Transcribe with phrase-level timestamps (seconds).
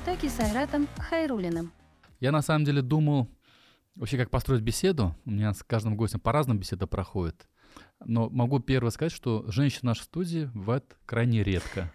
[0.00, 1.72] потоке с Айратом Хайрулиным.
[2.20, 3.28] Я на самом деле думал
[3.96, 5.16] вообще, как построить беседу.
[5.24, 7.48] У меня с каждым гостем по-разному беседа проходит.
[8.04, 11.92] Но могу первое сказать, что женщин в нашей студии бывает крайне редко.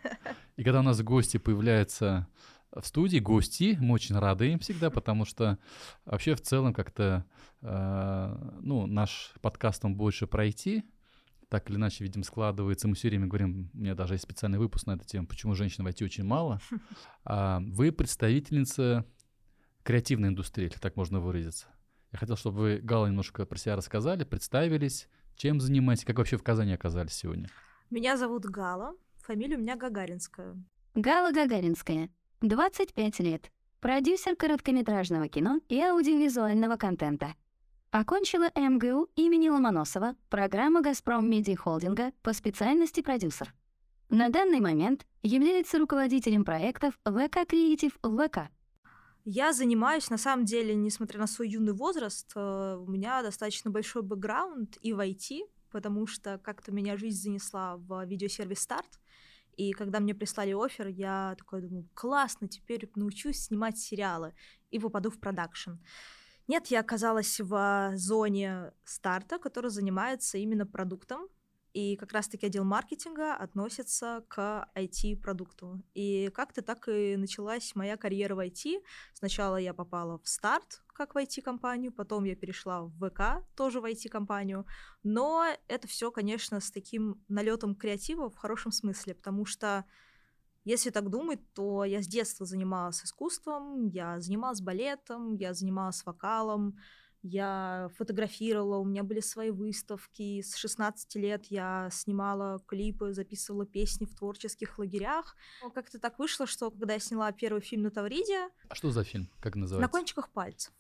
[0.58, 2.28] И когда у нас гости появляются
[2.72, 5.58] в студии, гости, мы очень рады им всегда, потому что
[6.04, 7.24] вообще в целом как-то,
[7.62, 10.84] э, ну, наш подкаст, он больше пройти,
[11.54, 12.88] так или иначе, видимо, складывается.
[12.88, 15.84] Мы все время говорим, у меня даже есть специальный выпуск на эту тему, почему женщин
[15.84, 16.60] в IT очень мало.
[17.26, 19.06] А вы представительница
[19.84, 21.68] креативной индустрии, если так можно выразиться.
[22.12, 26.44] Я хотел, чтобы вы, Гала, немножко про себя рассказали, представились, чем занимаетесь, как вообще в
[26.44, 27.50] Казани оказались сегодня.
[27.92, 30.56] Меня зовут Гала, фамилия у меня Гагаринская.
[30.96, 32.10] Гала Гагаринская,
[32.42, 37.36] 25 лет, продюсер короткометражного кино и аудиовизуального контента.
[37.94, 43.54] Окончила МГУ имени Ломоносова, программа «Газпром Медиа Холдинга» по специальности продюсер.
[44.10, 48.50] На данный момент является руководителем проектов ВК Креатив ВК.
[49.26, 54.02] Я занимаюсь, на самом деле, несмотря на свой юный возраст, э, у меня достаточно большой
[54.02, 59.00] бэкграунд и в IT, потому что как-то меня жизнь занесла в видеосервис «Старт»,
[59.56, 64.34] и когда мне прислали офер, я такой думаю, классно, теперь научусь снимать сериалы
[64.72, 65.74] и попаду в продакшн.
[66.48, 71.30] Нет, я оказалась в зоне старта, которая занимается именно продуктом,
[71.74, 75.82] и как раз-таки отдел маркетинга относится к IT-продукту.
[75.96, 78.84] И как-то так и началась моя карьера в IT.
[79.14, 83.86] Сначала я попала в старт, как в IT-компанию, потом я перешла в ВК, тоже в
[83.86, 84.68] IT-компанию.
[85.02, 89.86] Но это все, конечно, с таким налетом креатива в хорошем смысле, потому что
[90.66, 96.78] если так думать, то я с детства занималась искусством, я занималась балетом, я занималась вокалом,
[97.22, 100.42] я фотографировала, у меня были свои выставки.
[100.42, 105.36] С 16 лет я снимала клипы, записывала песни в творческих лагерях.
[105.74, 108.50] Как-то так вышло, что когда я сняла первый фильм на Тавриде...
[108.68, 109.30] А что за фильм?
[109.40, 109.88] Как называется?
[109.88, 110.74] На кончиках пальцев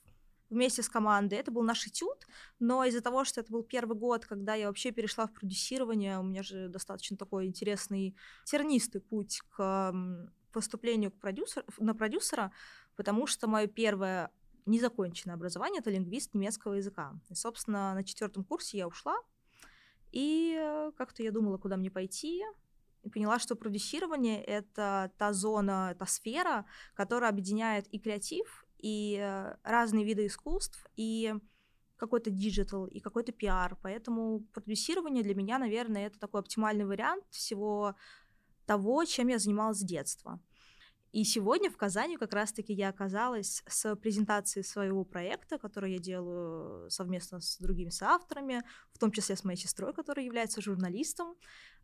[0.53, 1.39] вместе с командой.
[1.39, 2.25] Это был наш этюд,
[2.59, 6.23] но из-за того, что это был первый год, когда я вообще перешла в продюсирование, у
[6.23, 8.15] меня же достаточно такой интересный,
[8.45, 9.93] тернистый путь к
[10.51, 12.51] поступлению к продюсер, на продюсера,
[12.95, 14.29] потому что мое первое
[14.65, 17.13] незаконченное образование, это лингвист немецкого языка.
[17.29, 19.17] И, собственно, на четвертом курсе я ушла,
[20.11, 22.43] и э, как-то я думала, куда мне пойти,
[23.03, 29.55] и поняла, что продюсирование— это та зона, та сфера, которая объединяет и креатив, и э,
[29.63, 31.33] разные виды искусств, и
[31.95, 33.77] какой-то digital, и какой-то пиар.
[33.81, 37.95] Поэтому продюсирование для меня, наверное, это такой оптимальный вариант всего
[38.66, 40.41] того, чем я занималась с детства.
[41.13, 46.89] И сегодня в Казани как раз-таки я оказалась с презентацией своего проекта, который я делаю
[46.89, 51.35] совместно с другими соавторами, в том числе с моей сестрой, которая является журналистом.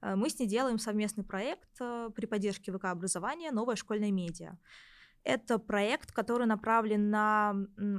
[0.02, 4.58] Э, мы с ней делаем совместный проект э, при поддержке ВК образования «Новая школьная медиа».
[5.24, 7.54] Это проект, который направлен на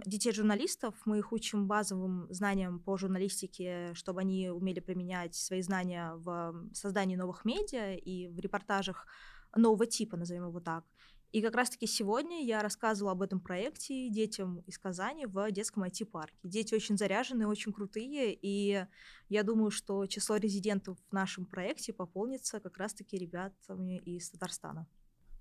[0.06, 0.94] детей-журналистов.
[1.04, 7.16] Мы их учим базовым знаниям по журналистике, чтобы они умели применять свои знания в создании
[7.16, 9.06] новых медиа и в репортажах
[9.54, 10.84] нового типа, назовем его так.
[11.32, 16.36] И как раз-таки сегодня я рассказывала об этом проекте детям из Казани в детском IT-парке.
[16.42, 18.84] Дети очень заряженные, очень крутые, и
[19.28, 24.88] я думаю, что число резидентов в нашем проекте пополнится как раз-таки ребятами из Татарстана.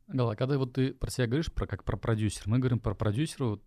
[0.10, 3.46] Гала, когда вот ты про себя говоришь, про, как про продюсер, мы говорим про продюсера
[3.46, 3.64] вот,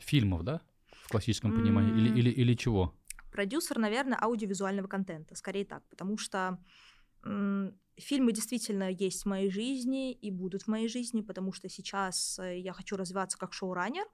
[0.00, 1.60] фильмов, да, в классическом mm-hmm.
[1.60, 2.94] понимании, или, или, или чего?
[3.32, 6.58] Продюсер, наверное, аудиовизуального контента, скорее так, потому что
[7.96, 12.58] фильмы действительно есть в моей жизни и будут в моей жизни, потому что сейчас э,
[12.58, 14.04] я хочу развиваться как шоураннер.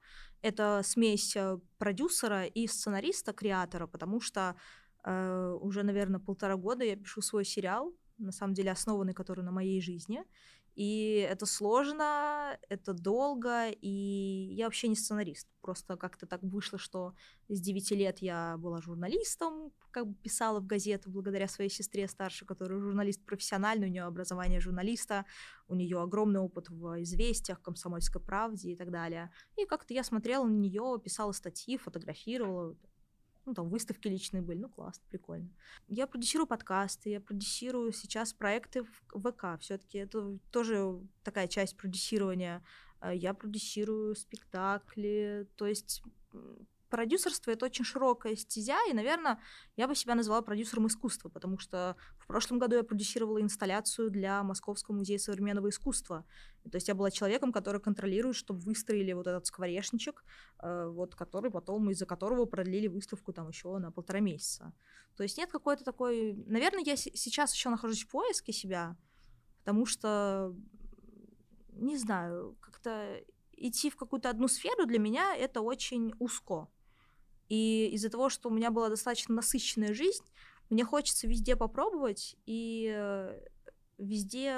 [0.41, 4.55] Это смесь э, продюсера и сценариста, креатора, потому что
[5.05, 9.51] э, уже, наверное, полтора года я пишу свой сериал, на самом деле основанный который на
[9.51, 10.23] моей жизни.
[10.75, 15.47] И это сложно, это долго, и я вообще не сценарист.
[15.61, 17.15] Просто как-то так вышло, что
[17.49, 22.47] с 9 лет я была журналистом, как бы писала в газету благодаря своей сестре старшей,
[22.47, 25.27] которая журналист профессиональный, у нее образование журналиста,
[25.69, 29.31] у нее огромный опыт в известиях, комсомольской правде и так далее.
[29.57, 32.77] И как-то я смотрела на нее, писала статьи, фотографировала,
[33.45, 35.51] ну, там выставки личные были, ну, классно, прикольно.
[35.89, 41.77] Я продюсирую подкасты, я продюсирую сейчас проекты в ВК, все таки это тоже такая часть
[41.77, 42.65] продюсирования.
[43.01, 46.03] Э, я продюсирую спектакли, то есть
[46.93, 49.39] продюсерство это очень широкая стезя, и, наверное,
[49.77, 54.43] я бы себя назвала продюсером искусства, потому что в прошлом году я продюсировала инсталляцию для
[54.43, 56.27] Московского музея современного искусства.
[56.71, 60.23] То есть я была человеком, который контролирует, чтобы выстроили вот этот скворечничек,
[60.63, 64.75] э, вот который потом, из-за которого продлили выставку там еще на полтора месяца.
[65.17, 66.35] То есть нет какой-то такой...
[66.47, 68.97] Наверное, я сейчас еще нахожусь в поиске себя,
[69.61, 70.55] потому что,
[71.73, 73.19] не знаю, как-то
[73.57, 76.69] идти в какую-то одну сферу для меня это очень узко.
[77.53, 80.25] И из-за того, что у меня была достаточно насыщенная жизнь,
[80.71, 83.39] мне хочется везде попробовать и э,
[83.99, 84.57] везде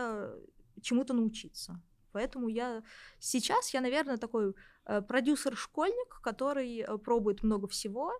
[0.80, 1.82] чему-то научиться.
[2.12, 2.84] Поэтому я
[3.18, 4.54] сейчас, я, наверное, такой
[4.84, 8.12] э, продюсер-школьник, который э, пробует много всего,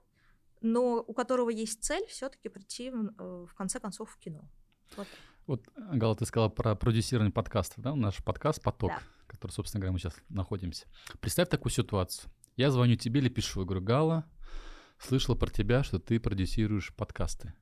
[0.61, 4.43] но у которого есть цель все-таки прийти в конце концов в кино.
[4.97, 5.07] Вот.
[5.47, 7.95] Вот, Гала, ты сказала про продюсирование подкастов, да?
[7.95, 8.99] Наш подкаст «Поток», да.
[9.29, 10.89] который, собственно говоря, мы сейчас находимся.
[11.21, 12.29] Представь такую ситуацию.
[12.57, 14.25] Я звоню тебе или пишу, я говорю, Гала,
[14.99, 17.55] слышала про тебя, что ты продюсируешь подкасты.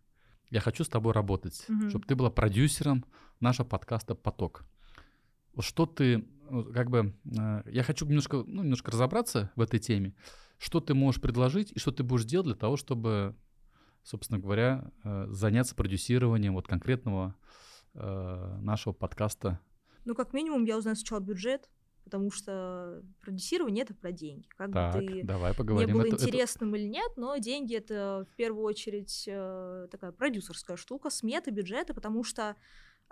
[0.50, 1.88] Я хочу с тобой работать, угу.
[1.88, 3.05] чтобы ты была продюсером
[3.40, 4.64] нашего подкаста «Поток».
[5.58, 6.26] Что ты,
[6.75, 10.14] как бы, э, я хочу немножко, ну, немножко разобраться в этой теме.
[10.58, 13.34] Что ты можешь предложить и что ты будешь делать для того, чтобы,
[14.02, 17.34] собственно говоря, э, заняться продюсированием вот конкретного
[17.94, 19.61] э, нашего подкаста?
[20.05, 21.69] Ну, как минимум, я узнаю сначала бюджет,
[22.05, 24.47] потому что продюсирование это про деньги.
[24.57, 25.89] Как так, бы ты давай поговорим.
[25.89, 26.83] не был это, интересным это...
[26.83, 32.25] или нет, но деньги это в первую очередь э, такая продюсерская штука, сметы, бюджеты, потому
[32.25, 32.57] что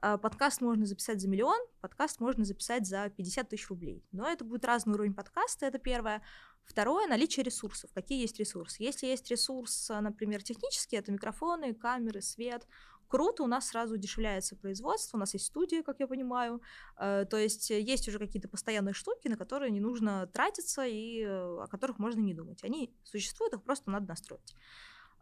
[0.02, 4.04] э, подкаст можно записать за миллион, подкаст можно записать за 50 тысяч рублей.
[4.12, 6.22] Но это будет разный уровень подкаста, это первое.
[6.64, 7.90] Второе— наличие ресурсов.
[7.92, 8.82] Какие есть ресурсы?
[8.82, 12.66] Если есть ресурс, например, технический, это микрофоны, камеры, свет,
[13.10, 16.62] круто, у нас сразу дешевляется производство, у нас есть студия, как я понимаю,
[16.96, 21.62] э, то есть есть уже какие-то постоянные штуки, на которые не нужно тратиться и э,
[21.62, 22.64] о которых можно не думать.
[22.64, 24.54] Они существуют, их просто надо настроить.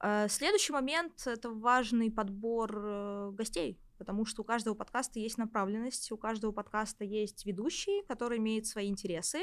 [0.02, 6.18] Э, следующий момент— это важный подбор гостей, потому что у каждого подкаста есть направленность, у
[6.18, 9.40] каждого подкаста есть ведущий, который имеет свои интересы,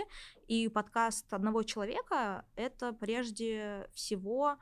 [0.48, 4.60] и подкаст одного человека— это прежде всего Э,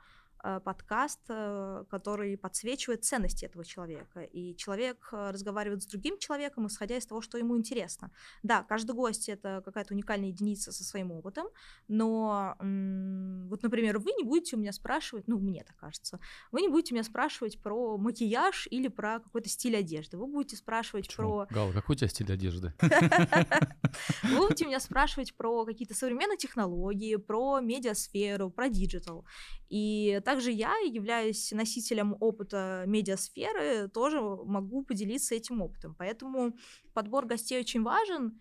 [0.64, 4.22] подкаст, э, который подсвечивает ценности этого человека.
[4.22, 8.10] И человек э, разговаривает с другим человеком, исходя из того, что ему интересно.
[8.42, 11.46] Да, каждый гость это какая-то уникальная единица со своим опытом,
[11.88, 16.18] но вот, например, вы не будете у меня спрашивать, ну, мне так кажется,
[16.52, 20.16] вы не будете меня спрашивать про макияж или про какой-то стиль одежды.
[20.16, 21.46] Вы будете спрашивать Почему?
[21.46, 21.46] про...
[21.50, 22.72] Гал, какой у тебя стиль одежды?
[24.22, 29.24] Вы будете меня спрашивать про какие-то современные технологии, про медиасферу, про digital.
[29.68, 35.94] И также я, являюсь носителем опыта медиасферы, тоже могу поделиться этим опытом.
[35.96, 36.56] Поэтому
[36.92, 38.40] подбор гостей очень важен.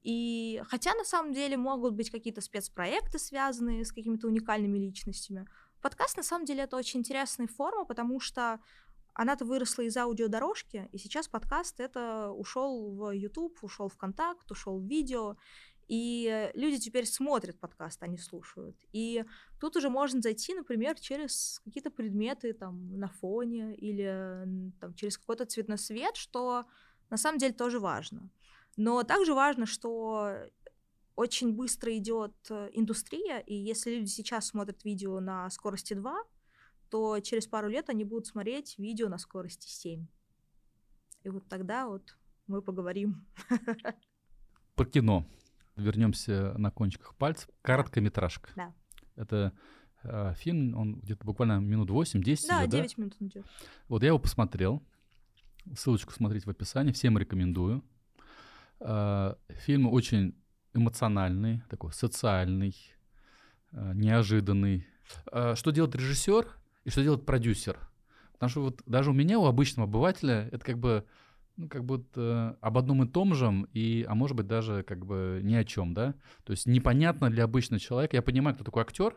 [0.00, 5.46] И хотя на самом деле могут быть какие-то спецпроекты, связанные с какими-то уникальными личностями,
[5.82, 8.58] подкаст на самом деле это очень интересная форма, потому что
[9.12, 14.80] она-то выросла из аудиодорожки, и сейчас подкаст это ушел в YouTube, ушел в Контакт, ушел
[14.80, 15.36] в видео.
[15.88, 18.76] И люди теперь смотрят подкаст, а слушают.
[18.92, 19.24] И
[19.60, 25.44] тут уже можно зайти, например, через какие-то предметы там на фоне или там, через какой-то
[25.44, 26.64] цветной свет, что
[27.10, 28.30] на самом деле тоже важно.
[28.76, 30.36] Но также важно, что
[31.16, 36.24] очень быстро идет э, индустрия, и если люди сейчас смотрят видео на скорости 2,
[36.90, 40.06] то через пару лет они будут смотреть видео на скорости 7.
[41.22, 42.16] И вот тогда вот
[42.46, 43.26] мы поговорим.
[44.74, 45.24] По кино
[45.76, 47.48] вернемся на кончиках пальцев.
[47.62, 48.50] Короткометражка.
[48.56, 48.74] Да.
[49.16, 49.52] Это
[50.02, 53.02] э, фильм, он где-то буквально минут 8-10 Да, идет, 9 да?
[53.02, 53.46] минут он идет.
[53.88, 54.82] Вот я его посмотрел.
[55.76, 56.92] Ссылочку смотрите в описании.
[56.92, 57.84] Всем рекомендую.
[58.80, 60.34] Э, фильм очень
[60.74, 62.74] эмоциональный, такой социальный,
[63.72, 64.86] э, неожиданный.
[65.32, 66.48] Э, что делает режиссер
[66.84, 67.78] и что делает продюсер?
[68.32, 71.06] Потому что вот даже у меня, у обычного обывателя, это как бы
[71.56, 75.40] ну, как будто об одном и том же, и, а может быть, даже как бы
[75.42, 76.14] ни о чем, да?
[76.44, 78.16] То есть непонятно для обычного человека.
[78.16, 79.16] Я понимаю, кто такой актер,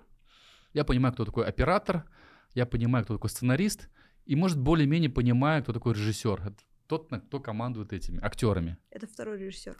[0.73, 2.05] я понимаю, кто такой оператор,
[2.53, 3.89] я понимаю, кто такой сценарист,
[4.25, 6.41] и, может, более-менее понимаю, кто такой режиссер.
[6.41, 8.77] Это тот, кто командует этими актерами.
[8.91, 9.77] Это второй режиссер.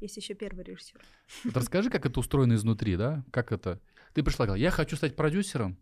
[0.00, 1.00] Есть еще первый режиссер.
[1.44, 3.24] Вот расскажи, как это устроено изнутри, да?
[3.30, 3.80] Как это?
[4.12, 5.76] Ты пришла, говорила, я хочу стать продюсером.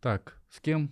[0.00, 0.90] Так, с кем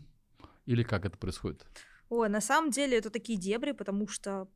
[0.67, 1.67] или как это происходит?
[2.15, 4.47] Ой, на самом деле это такие дебри, потому что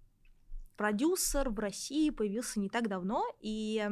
[0.76, 3.82] продюсер в России появился не так давно, и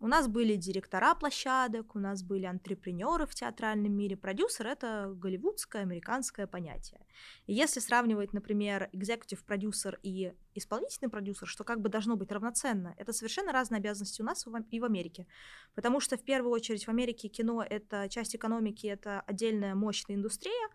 [0.00, 4.16] у нас были директора площадок, у нас были антрепренеры в театральном мире.
[4.16, 7.04] Продюсер— это голливудское, американское понятие.
[7.46, 12.94] И если сравнивать, например, экзекутив продюсер и исполнительный продюсер, что как бы должно быть равноценно,
[12.96, 15.26] это совершенно разные обязанности у нас и в Америке.
[15.74, 20.70] Потому что в первую очередь в Америке кино— это часть экономики, это отдельная мощная индустрия,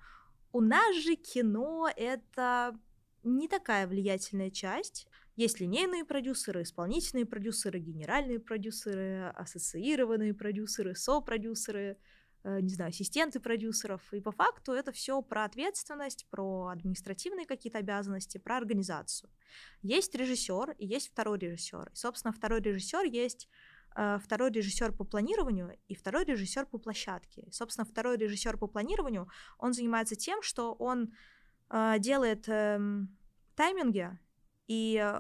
[0.51, 2.77] у нас же кино— это
[3.23, 5.07] не такая влиятельная часть.
[5.35, 11.97] Есть линейные продюсеры, исполнительные продюсеры, генеральные продюсеры, ассоциированные продюсеры, сопродюсеры,
[12.43, 14.01] э, не знаю, ассистенты продюсеров.
[14.13, 19.29] И по факту это все про ответственность, про административные какие-то обязанности, про организацию.
[19.83, 21.91] Есть режиссер и есть второй режиссер.
[21.93, 23.47] И, собственно, второй режиссер есть
[24.23, 27.47] второй режиссер по планированию и второй режиссер по площадке.
[27.51, 29.27] собственно, второй режиссер по планированию,
[29.57, 31.13] он занимается тем, что он
[31.69, 32.79] э, делает э,
[33.55, 34.17] тайминги
[34.67, 35.19] и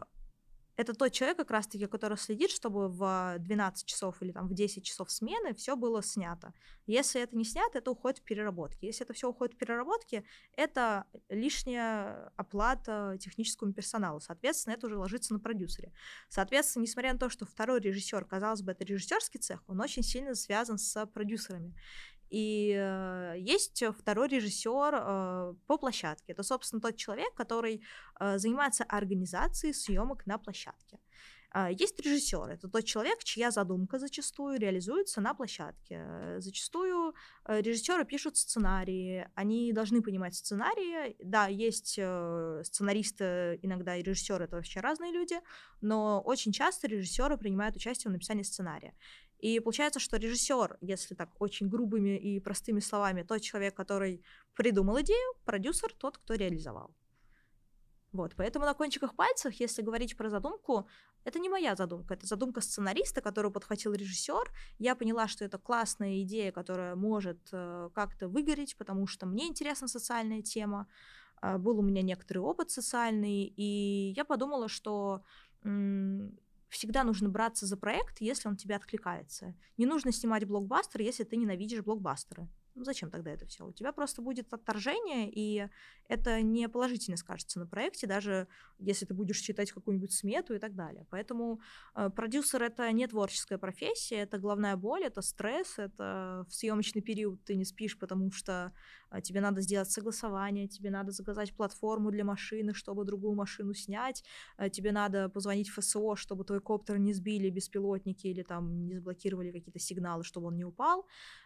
[0.77, 4.85] это тот человек, как раз-таки, который следит, чтобы в 12 часов или там в 10
[4.85, 6.53] часов смены все было снято.
[6.85, 8.85] Если это не снято, это уходит в переработки.
[8.85, 10.23] Если это все уходит в переработки,
[10.55, 14.19] это лишняя оплата техническому персоналу.
[14.19, 15.91] Соответственно, это уже ложится на продюсере.
[16.29, 20.35] Соответственно, несмотря на то, что второй режиссер, казалось бы, это режиссерский цех, он очень сильно
[20.35, 21.73] связан с продюсерами.
[22.29, 26.33] И э, есть второй режиссер э, по площадке.
[26.33, 27.83] Это, собственно, тот человек, который
[28.19, 30.99] э, занимается организацией съемок на площадке.
[31.53, 36.39] Э, есть режиссер, это тот человек, чья задумка зачастую реализуется на площадке.
[36.39, 37.13] Зачастую
[37.45, 41.15] э, режиссеры пишут сценарии, они должны понимать сценарии.
[41.23, 45.39] Да, есть э, сценаристы, иногда и режиссеры это вообще разные люди,
[45.81, 48.93] но очень часто режиссеры принимают участие в написании сценария.
[49.39, 54.23] И получается, что режиссер, если так очень грубыми и простыми словами, тот человек, который
[54.55, 56.95] придумал идею, продюсер тот, кто реализовал.
[58.13, 60.87] Вот, поэтому на кончиках пальцев, если говорить про задумку,
[61.23, 64.51] это не моя задумка, это задумка сценариста, которую подхватил режиссер.
[64.79, 69.87] Я поняла, что это классная идея, которая может э, как-то выгореть, потому что мне интересна
[69.87, 70.87] социальная тема,
[71.41, 75.21] э, был у меня некоторый опыт социальный, и я подумала, что
[76.69, 79.55] всегда нужно браться за проект, если он тебе откликается.
[79.77, 82.47] Не нужно снимать блокбастер, если ты ненавидишь блокбастеры.
[82.77, 83.65] Ну, зачем тогда это все?
[83.65, 85.67] У тебя просто будет отторжение, и
[86.07, 88.47] это не положительно скажется на проекте, даже
[88.77, 91.07] если ты будешь читать какую-нибудь смету и так далее.
[91.09, 91.59] Поэтому
[91.95, 97.43] э, продюсер это не творческая профессия, это головная боль, это стресс, это в съемочный период
[97.45, 98.71] ты не спишь, потому что
[99.23, 104.23] тебе надо сделать согласование, тебе надо заказать платформу для машины, чтобы другую машину снять,
[104.57, 108.95] э, тебе надо позвонить в ФСО, чтобы твой коптер не сбили беспилотники или там не
[108.95, 111.05] заблокировали какие-то сигналы, чтобы он не упал.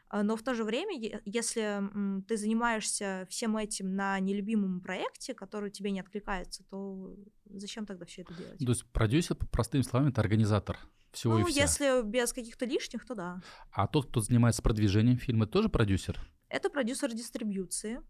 [0.10, 1.82] А, но в то же время, если
[2.28, 7.16] ты занимаешься всем этим на нелюбимом проекте, который тебе не откликается, то
[7.46, 8.60] зачем тогда все это делать?
[8.60, 10.78] То есть продюсер, простыми словами, это организатор
[11.12, 11.62] всего ну, и вся.
[11.62, 13.42] если без каких-то лишних, то да.
[13.72, 16.20] А тот, кто занимается продвижением фильма, тоже продюсер?
[16.52, 18.02] Это продюсер дистрибьюции.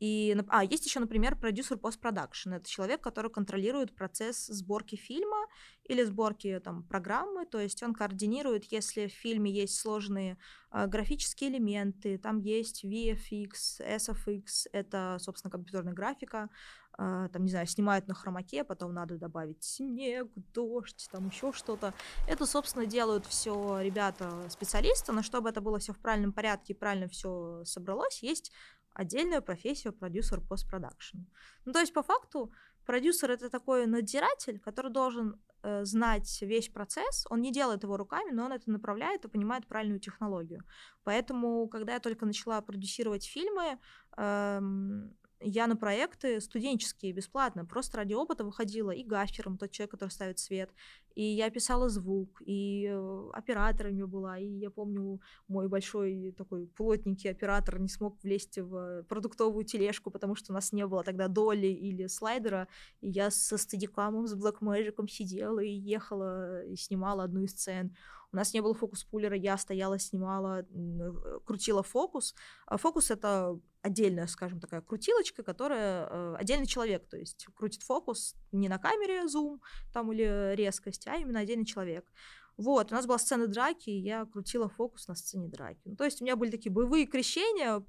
[0.00, 2.54] И, а, есть еще, например, продюсер постпродакшн.
[2.54, 5.46] Это человек, который контролирует процесс сборки фильма
[5.84, 7.46] или сборки там, программы.
[7.46, 10.36] То есть он координирует, если в фильме есть сложные
[10.72, 16.50] э, графические элементы, там есть VFX, SFX, это, собственно, компьютерная графика.
[16.98, 21.94] Э, там, не знаю, снимают на хромаке, потом надо добавить снег, дождь, там еще что-то.
[22.28, 27.08] Это, собственно, делают все ребята-специалисты, но чтобы это было все в правильном порядке и правильно
[27.08, 28.52] все собралось, есть
[28.94, 31.18] отдельную профессию продюсер постпродакшн.
[31.64, 32.52] Ну, то есть, по факту,
[32.86, 37.26] продюсер это такой надзиратель, который должен э, знать весь процесс.
[37.30, 40.62] Он не делает его руками, но он это направляет и понимает правильную технологию.
[41.04, 43.78] Поэтому, когда я только начала продюсировать фильмы,
[44.16, 50.10] эм, я на проекты студенческие бесплатно, просто ради опыта выходила и гафером, тот человек, который
[50.10, 50.70] ставит свет,
[51.14, 57.30] и я писала звук, и э, операторами была, и я помню, мой большой такой плотненький
[57.30, 61.68] оператор не смог влезть в продуктовую тележку, потому что у нас не было тогда доли
[61.68, 62.68] или слайдера,
[63.00, 67.94] и я со стадикамом, с Blackmagic сидела и ехала, и снимала одну из сцен.
[68.32, 72.34] У нас не было фокус-пулера, я стояла, снимала, э, крутила фокус.
[72.66, 78.34] А фокус— это отдельная, скажем, такая крутилочка, которая э, отдельный человек, то есть крутит фокус
[78.50, 79.60] не на камере зум
[79.92, 82.10] там или резкость, а именно отдельный человек.
[82.56, 85.82] Вот, у нас была сцена драки, и я крутила фокус на сцене драки.
[85.84, 87.84] Ну, то есть у меня были такие боевые крещения.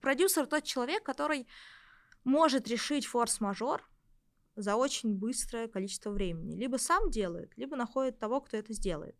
[0.00, 1.46] Продюсер тот человек, который
[2.24, 3.88] может решить форс-мажор
[4.56, 6.56] за очень быстрое количество времени.
[6.56, 9.16] Либо сам делает, либо находит того, кто это сделает.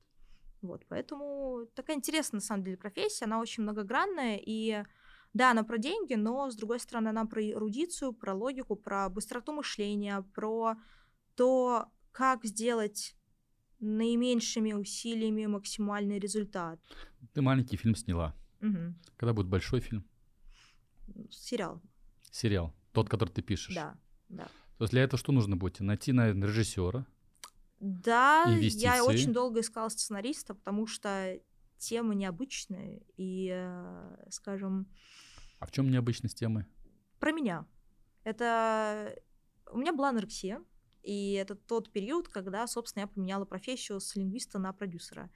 [0.63, 4.83] Вот, поэтому такая интересная, на самом деле, профессия, она очень многогранная, и
[5.37, 9.53] да, она про деньги, но, с другой стороны, она про эрудицию, про логику, про быстроту
[9.53, 10.77] мышления, про
[11.35, 13.15] то, как сделать
[13.81, 16.81] наименьшими усилиями максимальный результат.
[17.35, 18.35] Ты маленький фильм сняла.
[18.63, 18.95] Угу.
[19.19, 20.09] Когда будет большой фильм?
[21.31, 21.83] Сериал.
[22.31, 22.75] Сериал.
[22.93, 23.75] Тот, который ты пишешь.
[23.75, 23.95] Да,
[24.31, 24.45] да.
[24.79, 25.81] То есть для этого что нужно будет?
[25.81, 27.07] Найти, наверное, режиссера,
[27.79, 28.85] да, Инвестиции.
[28.85, 31.39] я очень долго искала сценариста, потому что
[31.77, 34.87] тема необычная и, э, скажем...
[35.59, 36.67] А в чем необычность темы?
[37.19, 37.67] Про меня.
[38.25, 39.15] Это...
[39.71, 40.63] У меня была анорексия,
[41.03, 45.31] и это тот период, когда, собственно, я поменяла профессию с лингвиста на продюсера.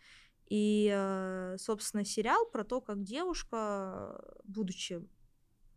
[0.48, 5.00] И, э, собственно, сериал про то, как девушка, будучи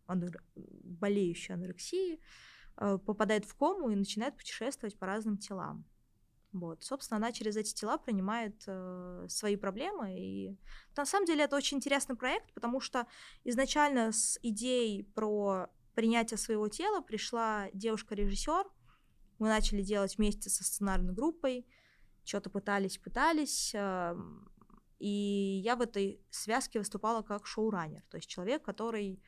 [0.06, 0.42] анор...
[0.54, 2.20] болеющей анорексией,
[2.76, 5.84] э, попадает в кому и начинает путешествовать по разным телам.
[6.54, 10.16] Вот, собственно, она через эти тела принимает э, свои проблемы.
[10.16, 10.56] И
[10.96, 13.08] на самом деле это очень интересный проект, потому что
[13.42, 18.66] изначально с идеей про принятие своего тела пришла девушка-режиссер.
[19.40, 21.66] Мы начали делать вместе со сценарной группой,
[22.24, 23.74] что-то пытались, пытались.
[23.74, 24.14] Э,
[25.00, 29.20] и я в этой связке выступала как шоураннер, то есть человек, который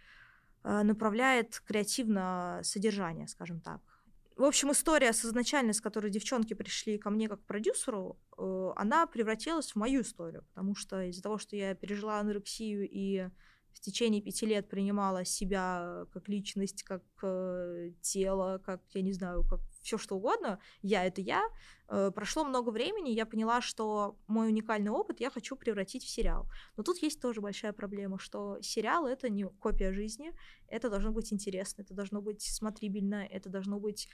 [0.63, 3.96] э, направляет креативно содержание, скажем так.
[4.37, 9.07] В общем, история с изначально, с которой девчонки пришли ко мне как продюсеру, э, она
[9.07, 13.31] превратилась в мою историю, потому что из-за того, что я пережила анорексию и
[13.73, 19.43] в течение пяти лет принимала себя как личность, как э, тело, как, я не знаю,
[19.45, 21.43] как все что угодно, я это я,
[21.89, 26.47] э, прошло много времени, я поняла, что мой уникальный опыт я хочу превратить в сериал.
[26.77, 30.33] Но тут есть тоже большая проблема, что сериал это не копия жизни,
[30.69, 34.09] это должно быть интересно, это должно быть смотрибельно, это должно быть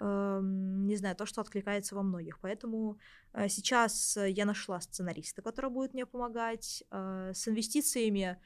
[0.00, 2.38] не знаю, то, что откликается во многих.
[2.40, 2.98] Поэтому
[3.32, 6.84] э, сейчас я нашла сценариста, который будет мне помогать.
[6.90, 8.38] Э, с инвестициями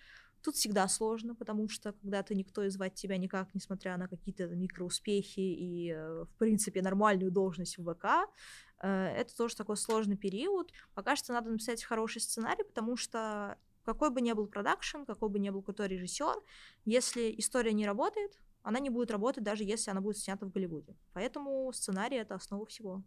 [0.42, 5.38] Тут всегда сложно, потому что когда-то никто и звать тебя никак, несмотря на какие-то микроуспехи
[5.38, 8.28] и, э, в принципе, нормальную должность в ВК,
[8.80, 10.73] э, это тоже такой сложный период.
[10.94, 15.38] Пока что надо написать хороший сценарий, потому что какой бы ни был продакшн, какой бы
[15.38, 16.35] ни был крутой режиссер,
[16.85, 20.97] если история не работает, она не будет работать, даже если она будет снята в Голливуде.
[21.12, 23.02] Поэтому сценарий— это основа всего.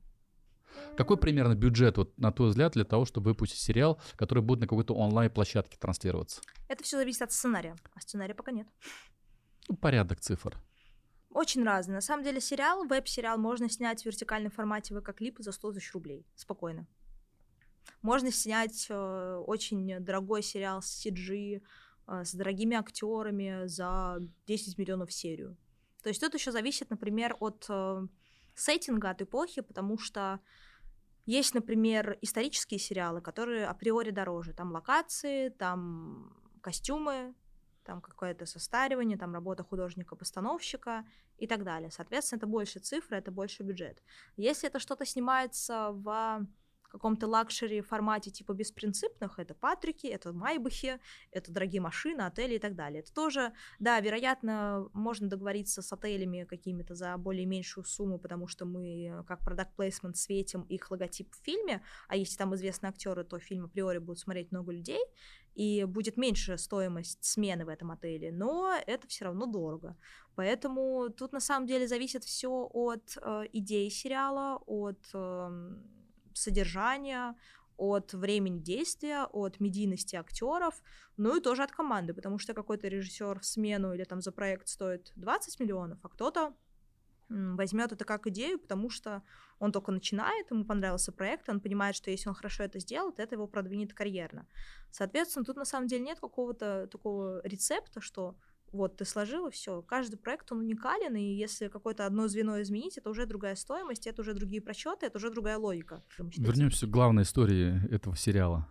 [0.98, 4.68] Какой примерно бюджет, вот, на твой взгляд, для того, чтобы выпустить сериал, который будет на
[4.68, 6.42] какой-то онлайн-площадке транслироваться?
[6.68, 8.68] Это все зависит от сценария, а сценария пока нет.
[9.70, 10.58] Ну, порядок цифр.
[11.30, 11.96] Очень разный.
[11.96, 16.26] На самом деле сериал, веб-сериал можно снять в вертикальном формате ВК-клипы за 100 тысяч рублей.
[16.36, 16.88] Спокойно.
[18.02, 21.62] Можно снять э, очень дорогой сериал с CG,
[22.08, 25.58] с дорогими актерами за 10 миллионов серию.
[26.04, 28.08] То есть тут еще зависит, например, от э,
[28.54, 30.40] сеттинга, от эпохи, потому что
[31.26, 34.54] есть, например, исторические сериалы, которые априори дороже.
[34.54, 37.34] Там локации, там костюмы,
[37.84, 41.06] там какое-то состаривание, там работа художника-постановщика
[41.38, 41.90] и так далее.
[41.92, 44.04] Соответственно, это больше цифры, это больше бюджет.
[44.38, 46.46] Если это что-то снимается в
[46.98, 51.00] каком-то luxury формате типа беспринципных, это Патрики, это Майбахи,
[51.32, 53.02] это дорогие машины, отели и так далее.
[53.02, 58.66] Это тоже, да, вероятно, можно договориться с отелями какими-то за более меньшую сумму, потому что
[58.66, 63.40] мы как product placement светим их логотип в фильме, а если там известные актеры, то
[63.40, 65.02] фильм априори будут смотреть много людей,
[65.56, 69.98] и будет меньше стоимость смены в этом отеле, но это все равно дорого.
[70.36, 75.76] Поэтому тут на самом деле зависит все от э, идеи сериала, от э,
[76.38, 77.36] содержания,
[77.78, 80.82] от времени действия, от медийности актеров,
[81.18, 84.68] ну и тоже от команды, потому что какой-то режиссер в смену или там за проект
[84.68, 86.54] стоит 20 миллионов, а кто-то
[87.28, 89.24] возьмет это как идею, потому что
[89.60, 93.36] он только начинает, ему понравился проект, он понимает, что если он хорошо это сделает, это
[93.36, 94.48] его продвинет карьерно.
[94.92, 98.38] Соответственно, тут на самом деле нет какого-то такого рецепта, что
[98.76, 99.82] вот, ты сложил, и все.
[99.82, 104.22] Каждый проект, он уникален, и если какое-то одно звено изменить, это уже другая стоимость, это
[104.22, 106.04] уже другие просчеты, это уже другая логика.
[106.18, 108.68] Вернемся к главной истории этого сериала,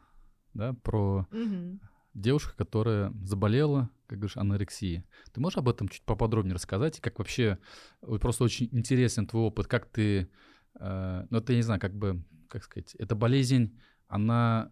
[0.53, 1.81] да, про угу.
[2.15, 5.05] девушку, которая заболела, как говоришь, анорексией.
[5.33, 7.01] Ты можешь об этом чуть поподробнее рассказать?
[7.01, 7.59] как вообще,
[8.01, 10.31] вот просто очень интересен твой опыт, как ты,
[10.79, 14.71] э, ну, это, я не знаю, как бы, как сказать, эта болезнь, она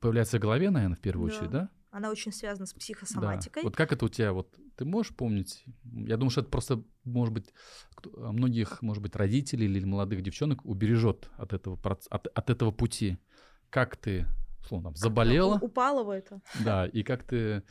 [0.00, 1.36] появляется в голове, наверное, в первую да.
[1.36, 1.70] очередь, да?
[1.94, 3.62] Она очень связана с психосоматикой.
[3.62, 3.68] Да.
[3.68, 5.64] Вот как это у тебя, вот ты можешь помнить?
[5.84, 7.54] Я думаю, что это просто, может быть,
[8.02, 13.16] многих, может быть, родителей или молодых девчонок убережет от этого, от, от этого пути.
[13.70, 14.26] Как ты,
[14.66, 15.60] словно, там, заболела?
[15.60, 16.40] Упала в это.
[16.64, 17.62] Да, и как ты,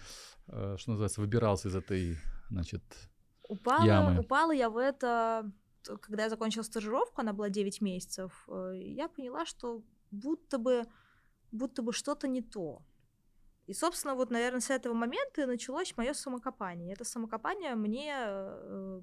[0.48, 2.18] э, что называется, выбирался из этой,
[2.50, 2.82] значит,
[3.50, 4.22] упала, ямы?
[4.22, 5.52] Упала я в это,
[6.00, 10.86] когда я закончила стажировку, она была 9 месяцев, э, я поняла, что будто бы,
[11.52, 12.84] будто бы что-то не то
[13.65, 16.93] и, собственно, вот, наверное, с этого момента началось мое самокопание.
[16.93, 19.02] Это самокопание мне э,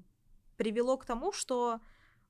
[0.57, 1.79] привело к тому, что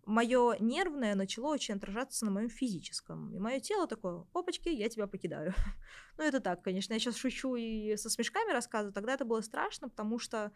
[0.05, 3.33] мое нервное начало очень отражаться на моем физическом.
[3.33, 5.53] И мое тело такое, опачки, я тебя покидаю.
[6.17, 6.93] ну, это так, конечно.
[6.93, 8.93] Я сейчас шучу и со смешками рассказываю.
[8.93, 10.51] Тогда это было страшно, потому что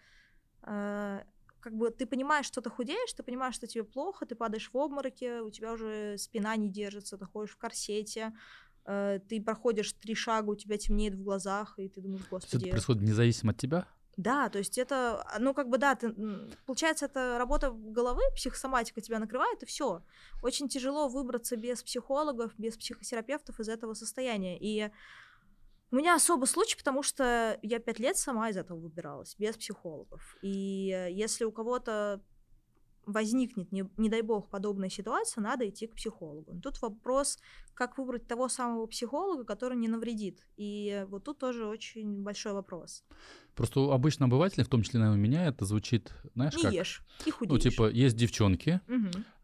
[0.63, 1.23] э,
[1.59, 4.77] как бы ты понимаешь, что ты худеешь, ты понимаешь, что тебе плохо, ты падаешь в
[4.77, 8.33] обмороке, у тебя уже спина не держится, ты ходишь в корсете,
[8.85, 12.65] Э, ты проходишь три шага, у тебя темнеет в глазах, и ты думаешь, господи...
[12.65, 13.87] Это происходит независимо от тебя?
[14.17, 16.13] Да, то есть это, а, ну как бы да, ты,
[16.65, 20.03] получается, это работа головы, психосоматика тебя накрывает, и все.
[20.41, 24.57] Очень тяжело выбраться без психологов, без психотерапевтов из этого состояния.
[24.57, 24.89] И
[25.91, 30.37] у меня особый случай, потому что я пять лет сама из этого выбиралась, без психологов.
[30.41, 32.21] И если у кого-то
[33.05, 36.59] возникнет, не, не дай бог, подобная ситуация, надо идти к психологу.
[36.61, 37.39] Тут вопрос,
[37.73, 40.45] как выбрать того самого психолога, который не навредит.
[40.57, 43.03] И вот тут тоже очень большой вопрос.
[43.55, 46.73] Просто у обычного обывателя, в том числе, наверное, у меня, это звучит, знаешь, не как?
[46.73, 47.63] ешь и Ну, худеешь.
[47.63, 48.81] типа, есть девчонки,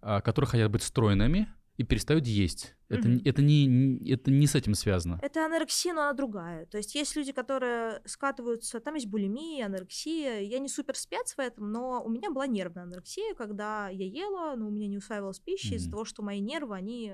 [0.02, 2.76] а, которые хотят быть стройными и перестают есть.
[2.90, 5.18] Это, не- это, не, это не с этим связано.
[5.22, 6.66] Это анорексия, но она другая.
[6.66, 10.42] То есть есть люди, которые скатываются, там есть булимия, анорексия.
[10.42, 14.56] Я не супер спец в этом, но у меня была нервная анорексия, когда я ела,
[14.58, 15.92] но у меня не усваивалась пища из-за Мгм.
[15.92, 17.14] того, что мои нервы, они,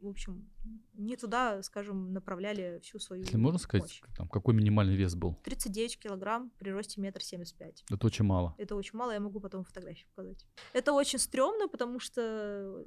[0.00, 0.46] в общем,
[0.92, 4.02] не туда, скажем, направляли всю свою Если можно сказать, мощь.
[4.16, 5.36] там, какой минимальный вес был?
[5.42, 7.82] 39 килограмм при росте метр семьдесят пять.
[7.90, 8.54] Это очень мало.
[8.58, 10.46] Это очень мало, я могу потом фотографии показать.
[10.74, 12.84] Это очень стрёмно, потому что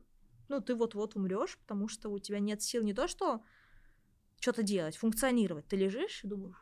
[0.50, 3.42] ну, ты вот-вот умрешь, потому что у тебя нет сил не то, что
[4.40, 5.68] что-то делать, функционировать.
[5.68, 6.58] Ты лежишь и думаешь,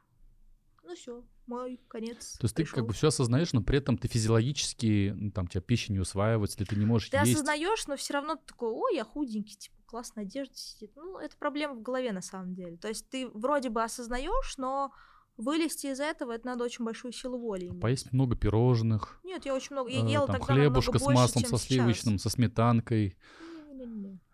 [0.83, 2.37] ну все, мой конец.
[2.39, 2.75] То есть ты пришёл».
[2.75, 6.57] как бы все осознаешь, но при этом ты физиологически, ну, там, тебя пища не усваивается,
[6.57, 7.33] или ты не можешь Ты есть.
[7.33, 10.91] осознаешь, но все равно ты такой, ой, я худенький, типа, классная одежда сидит.
[10.95, 12.77] Ну, это проблема в голове на самом деле.
[12.77, 14.91] То есть ты вроде бы осознаешь, но
[15.37, 17.81] вылезти из этого, это надо очень большую силу воли иметь.
[17.81, 21.21] Поесть много пирожных, Нет, я очень много, я э, ела там, тогда хлебушка с больше,
[21.21, 21.67] маслом, чем со сейчас.
[21.67, 23.17] сливочным, со сметанкой.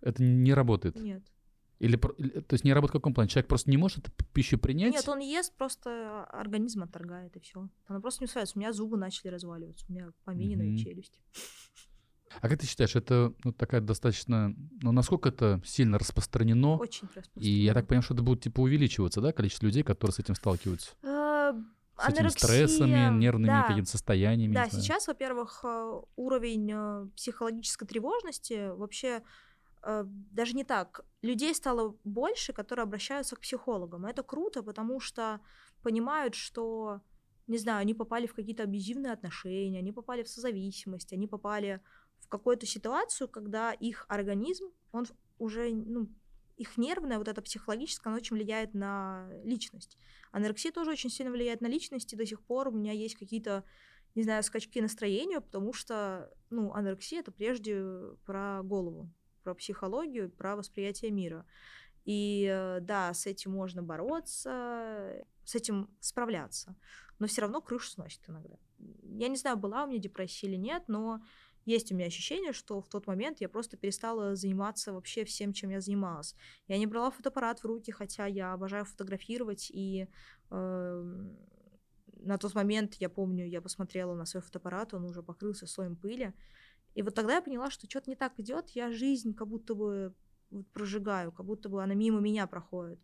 [0.02, 0.96] Это не работает.
[0.96, 1.24] Нет.
[1.80, 3.28] Или, то есть не работает в каком плане?
[3.30, 4.94] Человек просто не может эту пищу принять?
[4.94, 7.70] Нет, он ест, просто организм отторгает, и все.
[7.88, 8.56] Она просто не усваивается.
[8.56, 10.78] У меня зубы начали разваливаться, у меня помененная Мгм.
[10.78, 11.20] челюсть.
[12.40, 14.54] А как ты считаешь, это ну, такая достаточно...
[14.82, 16.78] Ну, насколько это сильно распространено?
[16.78, 17.88] Очень И я так распространено.
[17.88, 20.92] понимаю, что это будет, типа, увеличиваться, да, количество людей, которые с этим сталкиваются?
[22.02, 23.64] С этими анорексия, стрессами, нервными да.
[23.64, 24.54] какими-то состояниями?
[24.54, 29.24] Да, сейчас, во-первых, э, уровень э, психологической тревожности вообще
[29.84, 31.02] э, даже не так.
[31.22, 34.06] Людей стало больше, которые обращаются к психологам.
[34.06, 35.40] Это круто, потому что
[35.84, 37.02] понимают, что,
[37.48, 41.82] не знаю, они попали в какие-то абьюзивные отношения, они попали в созависимость, они попали
[42.20, 45.06] в какую-то ситуацию, когда их организм, он
[45.38, 46.08] уже, ну,
[46.62, 49.98] их нервное, вот это психологическое, оно очень влияет на личность.
[50.32, 53.64] Анорексия тоже очень сильно влияет на личность, и до сих пор у меня есть какие-то,
[54.14, 57.84] не знаю, скачки настроения, потому что, ну, анорексия— это прежде
[58.26, 59.10] про голову,
[59.44, 61.46] про психологию, про восприятие мира.
[62.06, 66.76] И э, да, с этим можно бороться, с этим справляться,
[67.20, 68.58] но все равно крышу сносит иногда.
[69.04, 71.22] Я не знаю, была у меня депрессия или нет, но
[71.66, 75.70] есть у меня ощущение, что в тот момент я просто перестала заниматься вообще всем, чем
[75.70, 76.36] я занималась.
[76.68, 80.08] Я не брала фотоаппарат в руки, хотя я обожаю фотографировать, и
[80.50, 81.38] эм,
[82.24, 86.34] на тот момент, я помню, я посмотрела на свой фотоаппарат, он уже покрылся слоем пыли.
[86.94, 90.14] И вот тогда я поняла, что что-то не так идет, я жизнь как будто бы
[90.74, 93.00] прожигаю, как будто бы она мимо меня проходит.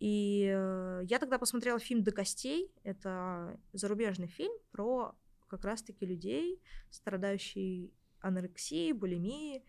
[0.00, 2.72] И э, я тогда посмотрела фильм «До костей».
[2.82, 5.14] Это зарубежный фильм про
[5.52, 9.62] как раз-таки людей, страдающих анорексией, булимией.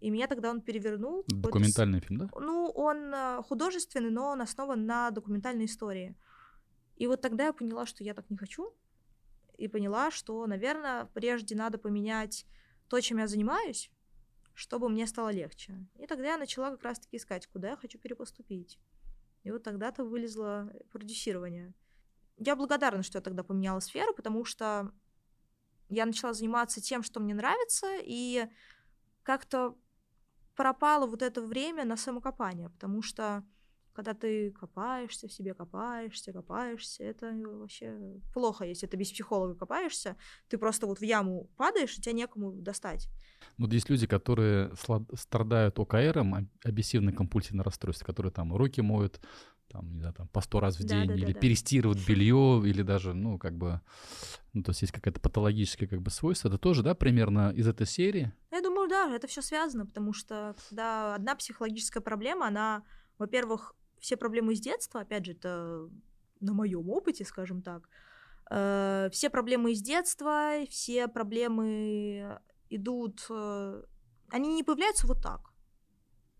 [0.00, 1.24] И меня тогда он перевернул.
[1.28, 2.28] Документальный фильм, да?
[2.38, 6.14] ну, он э, художественный, но он основан на документальной истории.
[6.96, 8.74] И вот тогда я поняла, что я так не хочу.
[9.56, 12.44] И поняла, что, наверное, прежде надо поменять
[12.88, 13.90] то, чем я занимаюсь,
[14.52, 15.86] чтобы мне стало легче.
[15.98, 18.78] И тогда я начала как раз-таки искать, куда я хочу перепоступить.
[19.42, 21.72] И вот тогда-то вылезло продюсирование.
[22.36, 24.90] Я благодарна, что я тогда поменяла сферу, потому что
[25.88, 28.48] я начала заниматься тем, что мне нравится, и
[29.22, 29.76] как-то
[30.56, 33.44] пропало вот это время на самокопание, потому что
[33.94, 37.96] когда ты копаешься в себе, копаешься, копаешься, это вообще
[38.32, 40.16] плохо, если ты без психолога копаешься,
[40.48, 43.08] ты просто вот в яму падаешь, и тебя некому достать.
[43.56, 44.72] Вот есть люди, которые
[45.16, 49.20] страдают ОКРом, а- обессивно-компульсивное расстройство, которые там руки моют,
[49.74, 51.40] там, не знаю, там, по сто раз в день, или Да-да-да-да.
[51.40, 53.80] перестирывают белье, или даже, ну, как бы,
[54.52, 56.48] ну, то есть есть какая-то патологическое, как бы, свойство.
[56.48, 58.32] Это тоже, да, примерно из этой серии?
[58.52, 62.84] Я думаю, да, это все связано, потому что когда одна психологическая проблема, она,
[63.18, 65.88] во-первых, все проблемы из детства, опять же, это
[66.38, 67.88] на моем опыте, скажем так,
[68.50, 72.38] э, все проблемы из детства, все проблемы
[72.70, 73.82] идут, э,
[74.28, 75.50] они не появляются вот так,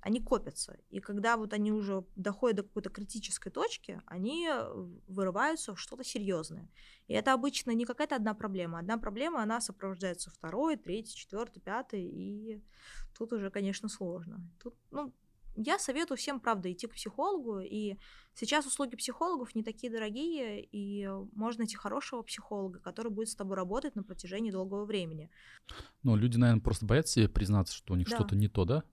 [0.04, 4.70] они копятся, и когда вот они уже доходят до какой-то критической точки, они э,
[5.08, 6.68] вырываются в что-то серьезное.
[7.08, 8.80] И это обычно не какая-то одна проблема.
[8.80, 12.62] Одна проблема, она сопровождается второй, третьей, четвертой, пятой, и
[13.16, 14.46] тут уже, конечно, сложно.
[14.62, 15.14] Тут, ну,
[15.56, 17.96] я советую всем, правда, идти к психологу, и
[18.34, 23.56] сейчас услуги психологов не такие дорогие, и можно найти хорошего психолога, который будет с тобой
[23.56, 25.30] работать на протяжении долгого времени.
[26.02, 28.16] Ну, люди, наверное, просто боятся себе признаться, что у них Да.
[28.16, 28.84] что-то не то, да?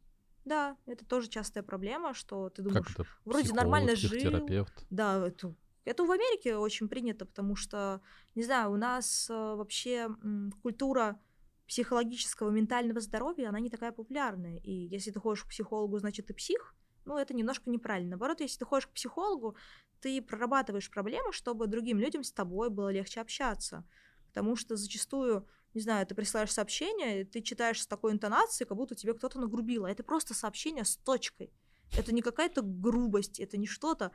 [0.45, 3.07] Да, это тоже частая проблема, что ты думаешь, Как это?
[3.25, 4.47] вроде нормально жил.
[4.89, 8.01] Да, это, это в Америке очень принято, потому что,
[8.35, 11.19] не знаю, у нас э, вообще м, культура
[11.67, 14.57] психологического, ментального здоровья, она не такая популярная.
[14.57, 16.75] И если ты ходишь к психологу, значит, ты псих,
[17.05, 18.11] ну, это немножко неправильно.
[18.11, 19.55] Наоборот, если ты ходишь к психологу,
[20.01, 23.85] ты прорабатываешь проблему, чтобы другим людям с тобой было легче общаться.
[24.27, 28.95] Потому что зачастую, не знаю, ты присылаешь сообщение, ты читаешь с такой интонацией, как будто
[28.95, 29.85] тебе кто-то нагрубил.
[29.85, 31.51] А это просто сообщение с точкой.
[31.97, 34.11] Это не какая-то грубость, это не что-то.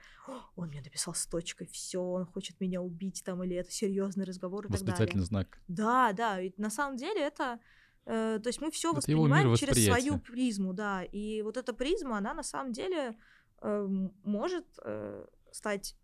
[0.55, 4.67] Он мне написал с точкой, все, он хочет меня убить там, или это серьезный разговор
[4.67, 5.23] и так далее.
[5.23, 5.59] Знак.
[5.69, 7.61] Да, да, ведь на самом деле это
[8.07, 11.03] Э, то есть мы все воспринимаем через свою призму, да.
[11.03, 13.19] И вот эта призма, она на самом деле
[13.61, 13.87] э,
[14.23, 15.97] может э, стать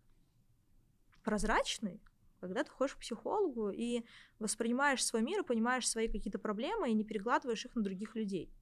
[1.23, 2.01] прозрачной,
[2.43, 4.03] когда ты ходишь к психологу и
[4.41, 8.53] воспринимаешь свой мир, и понимаешь свои какие-то проблемы и не перекладываешь их на других людей.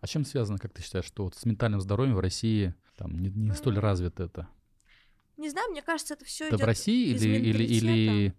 [0.00, 3.16] А с чем связано, как ты считаешь, что вот с ментальным здоровьем в России там
[3.20, 4.48] не, не столь развито это?
[5.36, 6.66] Не знаю, мне кажется, это все Это в идет.
[6.66, 8.34] России из или, или, или,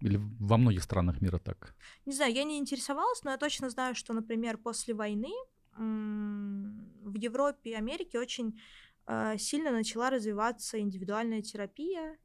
[0.00, 1.74] или во многих странах мира так?
[2.06, 5.32] Не знаю, я не интересовалась, но я точно знаю, что, например, после войны
[5.76, 8.58] в Европе и Америке очень
[9.06, 12.16] э, сильно начала развиваться индивидуальная терапия,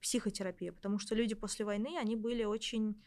[0.00, 3.00] психотерапия, потому что люди после войны, они были очень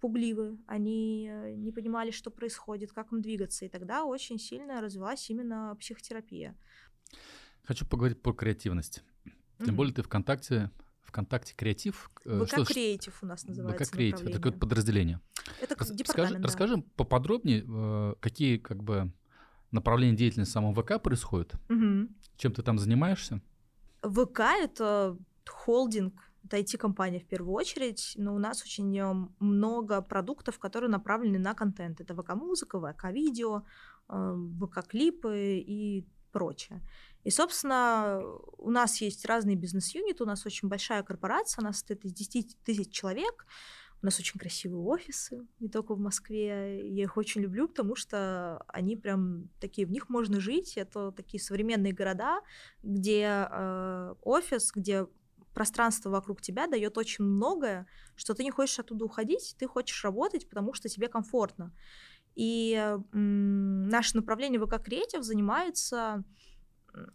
[0.00, 5.28] пугливы, они э, не понимали, что происходит, как им двигаться, и тогда очень сильно развилась
[5.30, 6.54] именно психотерапия.
[7.64, 9.02] Хочу поговорить про креативность.
[9.58, 9.76] Тем Мгм.
[9.76, 10.70] более ты ВКонтакте,
[11.02, 12.10] ВКонтакте креатив.
[12.26, 15.20] э, ВК что Креатив у нас называется ВК креатив, это какое-то подразделение.
[15.60, 16.46] Это Рас- Скажи, департамент, да.
[16.48, 19.12] расскажи поподробнее, э, какие как бы
[19.70, 22.14] направления деятельности самого ВК происходят, Мгм.
[22.36, 23.40] чем ты там занимаешься?
[24.02, 25.16] ВК это
[25.48, 31.38] холдинг, это IT-компания в первую очередь, но у нас очень э, много продуктов, которые направлены
[31.38, 32.00] на контент.
[32.00, 33.64] Это ВК-музыка, ВК-видео,
[34.08, 36.82] э, ВК-клипы и прочее.
[37.24, 38.22] И, собственно,
[38.58, 42.56] у нас есть разные бизнес-юниты, у нас очень большая корпорация, у нас состоит из 10
[42.62, 43.46] тысяч человек,
[44.02, 46.88] у нас очень красивые офисы, не только в Москве.
[46.88, 50.76] Я их очень люблю, потому что они прям такие, в них можно жить.
[50.76, 52.40] Это такие современные города,
[52.82, 55.06] где э, офис, где
[55.56, 60.46] пространство вокруг тебя дает очень многое, что ты не хочешь оттуда уходить, ты хочешь работать,
[60.50, 61.72] потому что тебе комфортно.
[62.34, 62.74] И
[63.14, 66.22] м, наше направление ВК Креатив занимается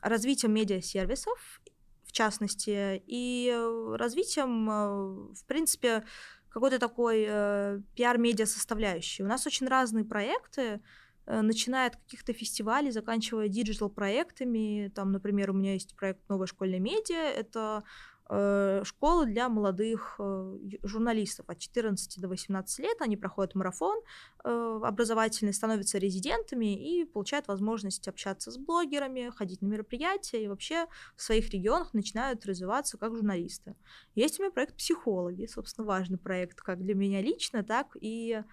[0.02, 1.62] развитием медиасервисов,
[2.04, 6.04] в частности, и э, развитием, э, в принципе,
[6.50, 9.24] какой-то такой э, пиар-медиа составляющей.
[9.24, 10.82] У нас очень разные проекты,
[11.28, 14.92] э, начиная от каких-то фестивалей, заканчивая диджитал-проектами.
[14.96, 17.22] Там, например, у меня есть проект «Новая школьная медиа».
[17.22, 17.84] Это
[18.32, 22.98] э, школа для молодых э, журналистов от 14 до 18 лет.
[23.02, 24.00] Они проходят марафон
[24.44, 30.88] э, образовательный, становятся резидентами и получают возможность общаться с блогерами, ходить на мероприятия и вообще
[31.16, 33.76] в своих регионах начинают развиваться как журналисты.
[34.16, 38.44] Есть у меня проект «Психологи», собственно, важный проект как для меня лично, так и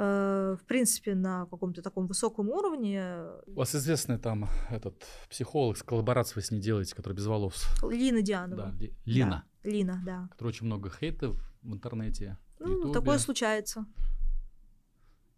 [0.00, 3.16] в принципе, на каком-то таком высоком уровне.
[3.46, 7.64] У вас известный там этот психолог, с коллаборацией вы с ней делаете, который без волос.
[7.82, 8.72] Лина Дианова.
[8.72, 10.28] Да, Ли- Лина, Да, Лина, да.
[10.32, 11.30] которая очень много хейта
[11.62, 12.36] в интернете.
[12.58, 12.92] Ну, Ютубе.
[12.92, 13.86] такое случается.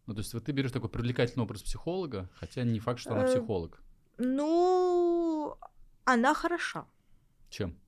[0.06, 3.24] Ну, то есть вот ты берешь такой привлекательный образ психолога, хотя не факт, что она
[3.24, 3.80] Э, психолог.
[4.16, 5.54] Ну,
[6.04, 6.84] она хороша.
[7.50, 7.78] Чем?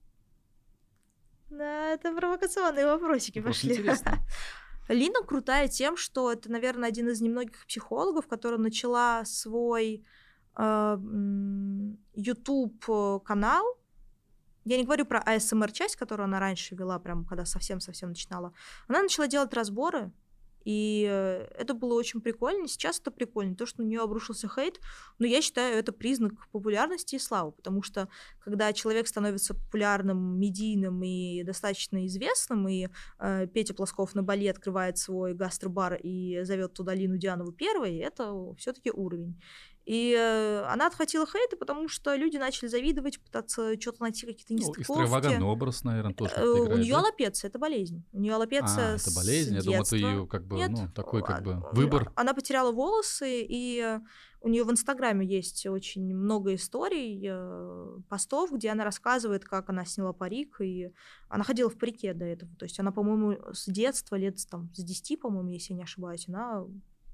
[1.48, 3.80] Да, это провокационные вопросики Просто пошли.
[3.80, 4.18] интересно.
[4.90, 10.04] Лина крутая тем, что это, наверное, один из немногих психологов, которая начала свой
[10.56, 13.64] э, м, YouTube-канал.
[14.64, 18.52] Я не говорю про ASMR-часть, которую она раньше вела, прям когда совсем-совсем начинала.
[18.88, 20.12] Она начала делать разборы,
[20.64, 22.68] и э, это было очень прикольно.
[22.68, 23.54] Сейчас это прикольно.
[23.54, 24.80] То, что на нее обрушился хейт,
[25.18, 28.08] но я считаю, это признак популярности и славы, потому что
[28.40, 34.98] когда человек становится популярным, медийным и достаточно известным, и э, Петя Плосков на Бали открывает
[34.98, 39.40] свой гастробар и зовет туда Лину Дианову первой, это все-таки уровень.
[39.86, 44.58] И э, она отхватила хейта, потому что люди начали завидовать, пытаться что-то найти, какие-то Ну,
[44.58, 44.82] нестыковки.
[44.82, 46.98] экстравагантный образ, наверное, тоже Э, как-то У играет, нее да?
[47.00, 48.04] аллопеция, это болезнь.
[48.12, 50.88] У нее аллопеция А, это болезнь, я с думал, это ее как бы, Нет, ну,
[50.94, 52.12] такой как а- бы а- выбор.
[52.14, 54.00] Она потеряла волосы, и э,
[54.42, 59.84] у нее в Инстаграме есть очень много историй, э, постов, где она рассказывает, как она
[59.86, 60.92] сняла парик, и
[61.28, 62.54] она ходила в парике до этого.
[62.58, 66.28] То есть она, по-моему, с детства, лет там, с 10, по-моему, если я не ошибаюсь,
[66.28, 66.64] она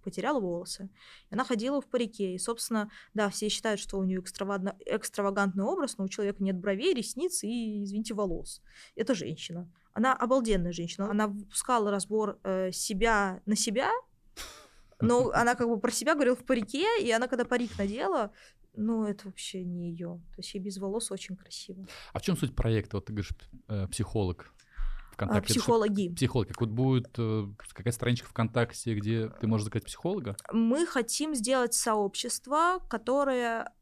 [0.07, 0.89] потеряла волосы.
[1.31, 2.35] И она ходила в парике.
[2.35, 6.95] И, собственно, да, все считают, что у нее экстравагантный образ, но у человека нет бровей,
[6.95, 8.63] ресниц и, извините, волос.
[8.95, 9.69] Это женщина.
[9.93, 11.11] Она обалденная женщина.
[11.11, 13.91] Она выпускала разбор э, себя на себя,
[15.01, 18.31] но она как бы про себя говорила в парике, и она когда парик надела,
[18.77, 20.21] ну, это вообще не ее.
[20.35, 21.87] То есть ей без волос очень красиво.
[22.13, 22.99] А в чем суть проекта?
[22.99, 23.33] Вот ты говоришь,
[23.69, 24.53] э, психолог.
[25.17, 25.55] ВКонтакте.
[25.55, 26.15] Психологи.
[26.15, 26.49] Психолог.
[26.49, 30.37] Как вот будет э, какая страничка ВКонтакте, где ты можешь заказать психолога?
[30.53, 33.73] Мы хотим сделать сообщество, которое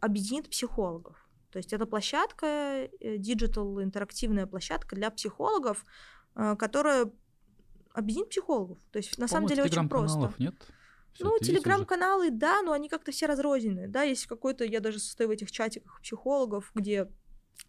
[0.00, 1.28] объединит психологов.
[1.50, 5.84] То есть это площадка, э, digital интерактивная площадка для психологов,
[6.34, 7.10] э, которая
[7.92, 8.78] объединит психологов.
[8.90, 10.32] То есть на самом По-моему, деле очень просто.
[10.38, 10.54] нет?
[11.12, 13.88] Всё Ну, телеграм-каналы, да, но они как-то все разрознены.
[13.88, 17.08] Да, есть какой-то, я даже состою в этих чатиках психологов, где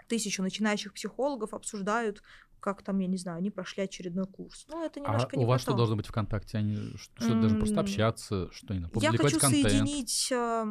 [0.08, 2.22] тысячу начинающих психологов обсуждают,
[2.60, 4.66] как там, я не знаю, они прошли очередной курс.
[4.70, 5.78] Ну, это А немножко у не вас про что то.
[5.78, 6.58] должно быть ВКонтакте?
[6.58, 9.70] Они что, что должны просто общаться, что они Я публиковать хочу контент?
[9.70, 10.66] соединить э,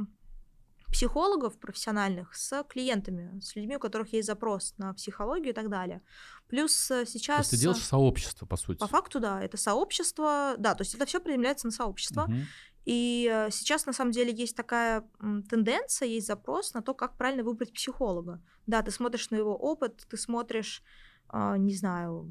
[0.93, 6.03] психологов профессиональных с клиентами, с людьми, у которых есть запрос на психологию и так далее.
[6.49, 7.39] Плюс э, То сейчас...
[7.39, 8.79] есть ты э, делаешь сообщество, по сути.
[8.79, 12.27] По факту, да, это сообщество, да, то есть это все приземляется на сообщество.
[12.27, 12.47] Мгм.
[12.85, 15.05] И э, сейчас, на самом деле, есть такая
[15.51, 18.43] тенденция, есть запрос на то, как правильно выбрать психолога.
[18.67, 22.27] Да, ты смотришь на его опыт, ты смотришь, а, не знаю,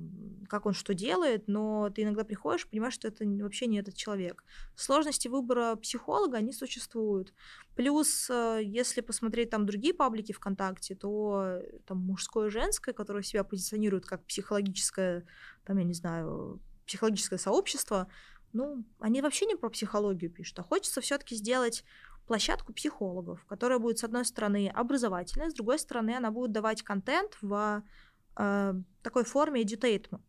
[0.50, 3.96] как он что делает, но ты иногда приходишь и понимаешь, что это вообще не этот
[3.96, 4.44] человек.
[4.76, 7.34] Сложности выбора психолога, они существуют.
[7.76, 13.24] Плюс, э, если посмотреть там другие паблики ВКонтакте, то э, там мужское и женское, которое
[13.24, 15.26] себя позиционирует как психологическое,
[15.66, 18.08] там, я не знаю, психологическое сообщество,
[18.54, 21.84] ну, они вообще не про психологию пишут, а хочется все-таки сделать
[22.26, 27.38] площадку психологов, которая будет, с одной стороны, образовательная, с другой стороны, она будет давать контент
[27.42, 27.84] в
[28.38, 30.22] э, такой форме edutainment.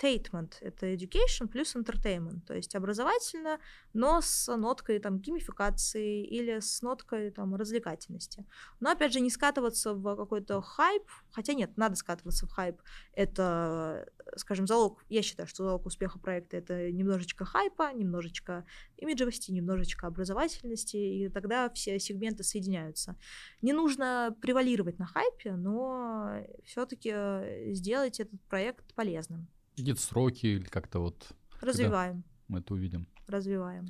[0.00, 3.58] Edutainment— это education плюс entertainment, то есть образовательно,
[3.92, 8.46] но с ноткой там геймификации или с ноткой там развлекательности.
[8.80, 12.80] Но, опять же, не скатываться в какой-то хайп, хотя нет, надо скатываться в хайп.
[13.12, 18.64] Это, скажем, залог, я считаю, что залог успеха проекта— это немножечко хайпа, немножечко
[18.96, 23.16] имиджевости, немножечко образовательности, и тогда все сегменты соединяются.
[23.62, 29.48] Не нужно превалировать на хайпе, но все-таки сделать этот проект полезным.
[29.82, 31.28] Какие-то сроки или как-то вот
[31.60, 33.06] Развиваем, мы это увидим.
[33.26, 33.86] развиваем.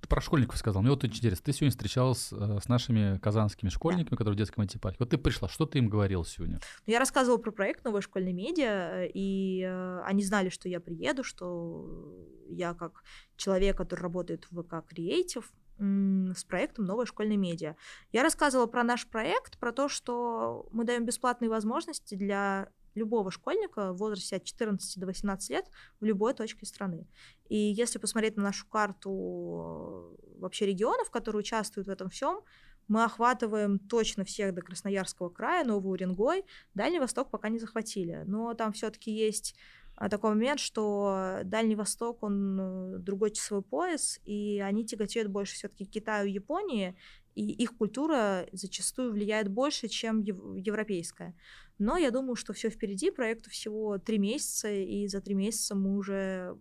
[0.00, 0.80] Ты про школьников сказал.
[0.82, 1.44] Мне вот очень интересно.
[1.44, 4.96] Ты сегодня встречалась э, с нашими казанскими школьниками, которые в детском антипарке.
[5.00, 6.58] Вот ты пришла, что ты им говорил сегодня?
[6.86, 12.26] Я рассказывала про проект «Новая школьная медиа», и э, они знали, что я приеду, что
[12.48, 13.04] я как
[13.36, 17.74] человек, который работает в ВК Креатив, с проектом «Новая школьная медиа».
[18.12, 23.92] Я рассказывала про наш проект, про то, что мы даем бесплатные возможности для любого школьника
[23.92, 25.66] в возрасте от 14 до 18 лет
[26.00, 27.06] в любой точке страны.
[27.48, 32.40] И если посмотреть на нашу карту э, вообще регионов, которые участвуют в этом всем,
[32.88, 38.24] мы охватываем точно всех до Красноярского края, Новый Уренгой, Дальний Восток пока не захватили.
[38.26, 39.54] Но там все-таки есть
[40.00, 45.54] а, такой момент, что Дальний Восток, он э, другой часовой пояс, и они тяготеют больше
[45.54, 46.96] все-таки Китаю и Японии,
[47.34, 51.34] и их культура зачастую влияет больше, чем ев- европейская.
[51.78, 55.96] Но я думаю, что все впереди, проекту всего три месяца, и за три месяца мы
[55.96, 56.58] уже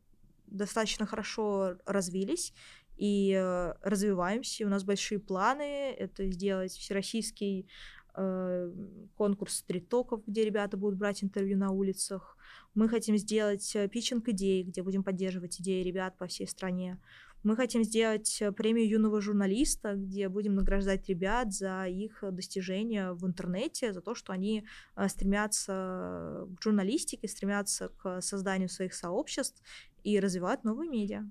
[0.48, 2.54] достаточно хорошо развились
[2.98, 4.66] и э, развиваемся.
[4.66, 5.92] У нас большие планы.
[5.92, 7.68] Это сделать всероссийский
[8.16, 8.72] э,
[9.16, 12.38] конкурс стрит-токов, где ребята будут брать интервью на улицах.
[12.76, 17.00] Мы хотим сделать э, питчинг идей, где будем поддерживать идеи ребят по всей стране.
[17.44, 23.14] Мы хотим сделать э, премию юного журналиста, где будем награждать ребят за их э, достижения
[23.14, 29.62] в интернете, за то, что они э, стремятся к журналистике, стремятся к созданию своих сообществ
[30.04, 31.24] и развивают новые медиа.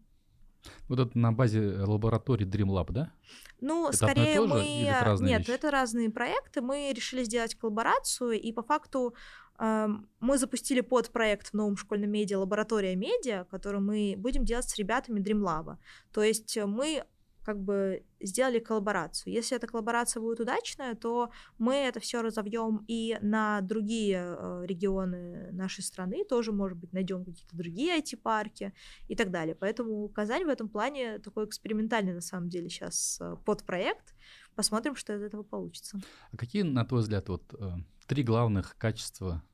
[0.89, 3.13] Вот это на базе лаборатории Dream Lab, да?
[3.61, 4.91] Ну, Это скорее же мы...
[5.01, 5.51] разные Нет, вещи?
[5.51, 6.61] это разные проекты.
[6.61, 9.15] Мы решили сделать коллаборацию, и по факту
[9.59, 15.21] мы запустили подпроект в новом школьном медиа «Лаборатория медиа», который мы будем делать с ребятами
[15.21, 15.77] Dreamlab.
[16.13, 17.05] То есть э, мы
[17.43, 19.33] как бы сделали коллаборацию.
[19.33, 25.51] Если эта коллаборация будет удачная, то мы это все разовьем и на другие э, регионы
[25.53, 28.75] нашей страны, тоже, может быть, найдем какие-то другие IT-парки
[29.09, 29.55] и так далее.
[29.55, 34.15] Поэтому Казань в этом плане такой экспериментальный, на самом деле, сейчас подпроект.
[34.55, 35.99] Посмотрим, что из этого получится.
[36.31, 37.71] А какие, на твой взгляд, вот э,
[38.09, 39.45] три главных качества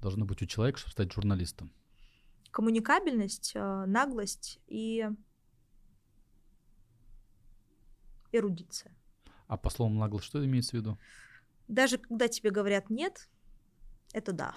[0.00, 1.72] должны быть у человека, чтобы стать журналистом?
[2.52, 5.08] Коммуникабельность, э, наглость и
[8.32, 8.94] эрудиция.
[9.48, 10.98] А по словам нагло, что имеется в виду?
[11.68, 13.28] Даже когда тебе говорят нет,
[14.12, 14.54] это да.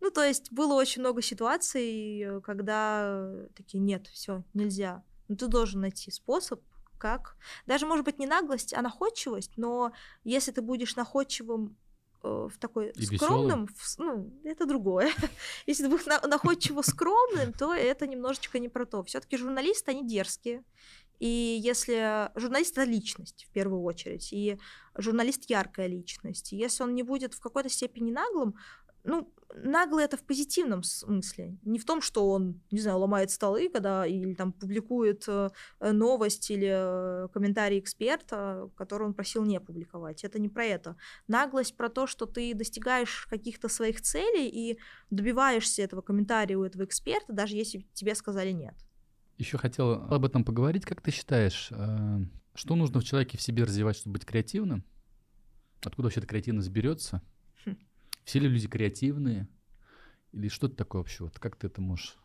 [0.00, 5.02] Ну, то есть было очень много ситуаций, когда такие нет, все, нельзя.
[5.26, 6.62] Но ты должен найти способ,
[6.98, 7.36] как.
[7.66, 11.76] Даже, может быть, не наглость, а находчивость, но если ты будешь находчивым
[12.22, 15.12] в такой И скромном, в ну, это другое.
[15.66, 19.02] Если будешь на- находчиво скромным, то это немножечко не про то.
[19.04, 20.64] Все-таки журналисты, они дерзкие.
[21.20, 24.58] И если журналист это личность в первую очередь, и
[24.96, 28.54] журналист яркая личность, и если он не будет в какой-то степени наглым,
[29.04, 31.56] Ну, наглый это в позитивном смысле.
[31.62, 36.50] Не в том, что он, не знаю, ломает столы, когда или там публикует э, новость
[36.50, 40.24] или э, комментарий эксперта, который он просил не публиковать.
[40.24, 40.96] Это не про это.
[41.26, 44.78] Наглость про то, что ты достигаешь каких-то своих целей и
[45.10, 48.74] добиваешься этого комментария у этого эксперта, даже если тебе сказали нет.
[49.38, 50.84] Еще хотел об этом поговорить.
[50.84, 52.18] Как ты считаешь, э,
[52.54, 54.84] что нужно в человеке в себе развивать, чтобы быть креативным?
[55.82, 57.22] Откуда вообще эта креативность берется?
[58.28, 59.48] Все ли люди креативные?
[60.32, 61.24] Или что это такое вообще?
[61.24, 62.18] Вот как ты это можешь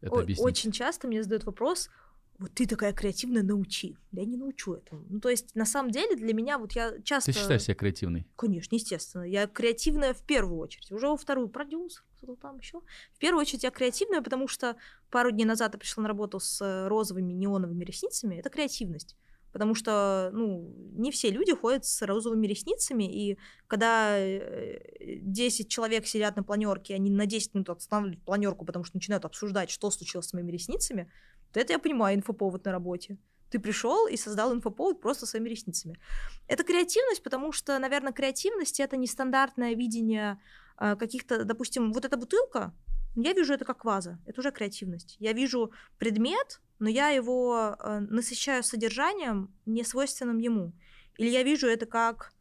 [0.00, 0.44] это объяснить?
[0.44, 1.90] Очень часто мне задают вопрос,
[2.38, 3.96] вот ты такая креативная, научи.
[4.10, 5.04] Я не научу этому.
[5.08, 7.32] Ну, то есть, на самом деле, для меня вот я часто...
[7.32, 8.26] Ты считаешь себя креативной?
[8.34, 9.22] Конечно, естественно.
[9.22, 10.90] Я креативная в первую очередь.
[10.90, 12.80] Уже во вторую продюсер, кто там еще.
[13.12, 14.74] В первую очередь я креативная, потому что
[15.08, 18.34] пару дней назад я пришла на работу с э, розовыми неоновыми ресницами.
[18.34, 19.14] Это креативность.
[19.54, 23.38] Потому что, ну, не все люди ходят с розовыми ресницами, и
[23.68, 28.96] когда 10 э, человек сидят на планерке, они на 10 минут останавливают планерку, потому что
[28.96, 31.08] начинают обсуждать, что случилось с моими ресницами,
[31.52, 33.16] то это я понимаю инфоповод на работе.
[33.48, 36.00] Ты пришел и создал инфоповод просто своими ресницами.
[36.48, 40.40] Это креативность, потому что, наверное, креативность это нестандартное видение
[40.80, 42.74] э, каких-то, допустим, вот эта бутылка,
[43.14, 45.16] я вижу это как ваза, это уже креативность.
[45.20, 50.72] Я вижу предмет, но я его э, насыщаю содержанием, не свойственным ему.
[51.16, 52.32] Или я вижу это как,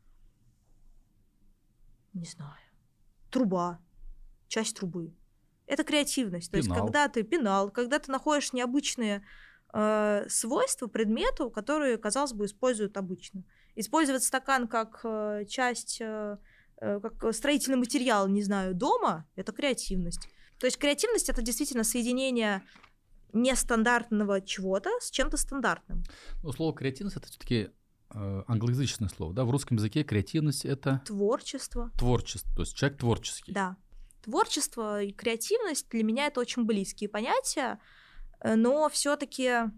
[2.13, 2.57] не знаю,
[3.30, 3.80] труба,
[4.47, 5.13] часть трубы.
[5.67, 6.51] Это креативность.
[6.51, 6.76] То пенал.
[6.76, 9.24] есть, когда ты пенал, когда ты находишь необычные
[9.74, 13.43] э, свойства предмету, которые, казалось бы, используют обычно.
[13.76, 16.38] Использовать стакан как э, часть, э,
[16.78, 20.28] э как строительный материал, не знаю, дома, это креативность.
[20.64, 22.64] То есть креативность это действительно соединение
[23.34, 26.05] нестандартного чего-то с чем-то стандартным.
[26.41, 27.72] Ну, слово креативность это все-таки
[28.16, 29.43] э, англоязычное слово, да?
[29.43, 31.91] В русском языке креативность это творчество.
[31.99, 33.51] Творчество, то есть человек творческий.
[33.51, 33.76] Да.
[34.22, 37.78] Творчество и креативность для меня это очень близкие понятия,
[38.39, 39.70] э, но все-таки,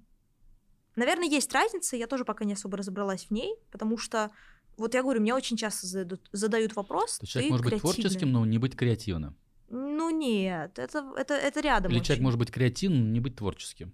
[0.95, 4.29] наверное, есть разница, я тоже пока не особо разобралась в ней, потому что
[4.77, 7.17] вот я говорю, мне очень часто задают, задают вопрос.
[7.17, 9.35] То человек может быть творческим, но не быть креативным.
[9.69, 11.91] Ну нет, это, это, это рядом.
[11.91, 12.07] Или очень.
[12.07, 13.93] человек может быть креативным, но не быть творческим.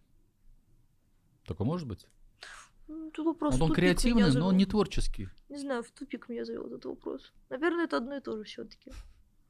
[1.46, 2.08] Такое может быть?
[3.14, 5.30] Тут вопрос вот он креативный, но он не творческий.
[5.50, 7.32] Не знаю, в тупик меня завел этот вопрос.
[7.50, 8.92] Наверное, это одно и то же все-таки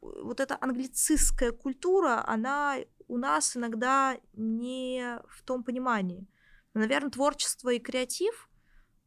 [0.01, 6.27] вот эта англицистская культура, она у нас иногда не в том понимании.
[6.73, 8.49] Наверное, творчество и креатив,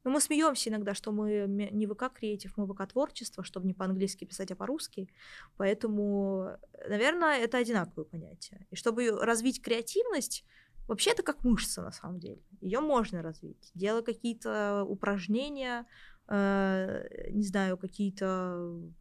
[0.05, 4.24] но мы смеемся иногда, что мы не ВК креатив, мы ВК творчество, чтобы не по-английски
[4.26, 5.09] писать, а по-русски.
[5.57, 8.66] Поэтому, наверное, это одинаковые понятия.
[8.70, 10.44] И чтобы развить креативность,
[10.86, 12.42] вообще это как мышца на самом деле.
[12.61, 15.86] Ее можно развить, делая какие-то упражнения, э,
[16.28, 18.26] не знаю, какие-то...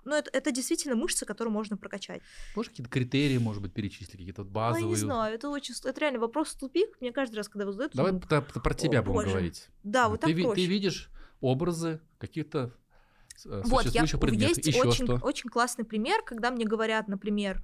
[0.03, 2.21] Ну, это, это действительно мышцы, которые можно прокачать.
[2.55, 4.85] Можешь какие-то критерии, может быть, перечислить, какие-то базовые?
[4.85, 5.73] Ну, не знаю, это очень...
[5.85, 6.99] Это реально вопрос тупик.
[6.99, 7.95] Мне каждый раз, когда вы задаете...
[7.95, 9.29] Давай про, про тебя О, будем боже.
[9.29, 9.67] говорить.
[9.83, 10.61] Да, вот ты, так проще.
[10.61, 11.09] Ты видишь
[11.39, 12.73] образы каких-то
[13.45, 14.57] э, вот, я, предметов.
[14.57, 15.15] Есть Еще очень, что?
[15.15, 17.61] очень классный пример, когда мне говорят, например,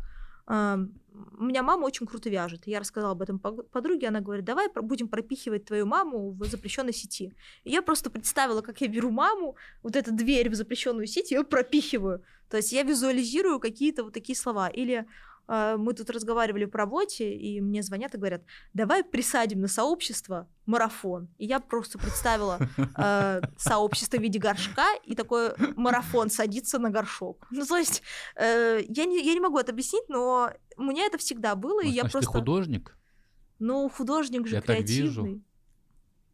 [0.49, 2.65] у меня мама очень круто вяжет.
[2.65, 7.33] Я рассказала об этом подруге, она говорит, давай будем пропихивать твою маму в запрещенной сети.
[7.63, 11.43] И я просто представила, как я беру маму, вот эту дверь в запрещенную сеть, ее
[11.43, 12.23] пропихиваю.
[12.49, 14.69] То есть я визуализирую какие-то вот такие слова.
[14.69, 15.05] Или а,
[15.49, 18.43] мы тут разговаривали по работе, и мне звонят и говорят,
[18.73, 21.27] давай присадим на сообщество марафон.
[21.39, 27.47] И я просто представила э, сообщество в виде горшка, и такой марафон садится на горшок.
[27.49, 28.03] Ну, то есть,
[28.35, 31.87] э, я, не, я не могу это объяснить, но у меня это всегда было, ну,
[31.87, 32.19] и я просто...
[32.19, 32.95] ты художник?
[33.57, 35.15] Ну, художник же я креативный.
[35.15, 35.43] Так вижу.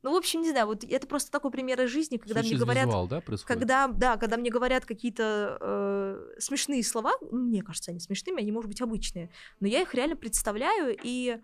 [0.06, 2.86] Ну, в общем, не знаю, вот это просто такой пример из жизни, когда мне говорят...
[2.86, 8.00] Визуал, да, когда, да, когда мне говорят какие-то э, смешные слова, ну, мне кажется, они
[8.00, 11.40] смешными, они, может быть, обычные, но я их реально представляю, и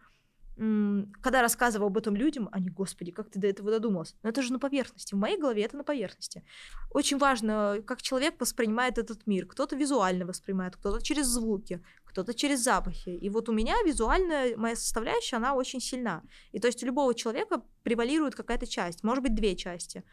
[0.55, 4.15] когда рассказываю об этом людям, они, господи, как ты до этого додумался?
[4.21, 5.15] Но это же на поверхности.
[5.15, 6.43] В моей голове это на поверхности.
[6.91, 9.47] Очень важно, как человек воспринимает этот мир.
[9.47, 13.09] Кто-то визуально воспринимает, кто-то через звуки, кто-то через запахи.
[13.09, 16.23] И вот у меня визуальная моя составляющая, она очень сильна.
[16.51, 20.03] И то есть у любого человека превалирует какая-то часть, может быть, две части.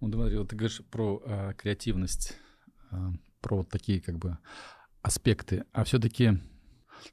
[0.00, 2.36] Ну, смотри, вот ты говоришь про э, креативность,
[2.90, 2.96] э,
[3.40, 4.38] про вот такие как бы
[5.02, 6.40] аспекты, а все-таки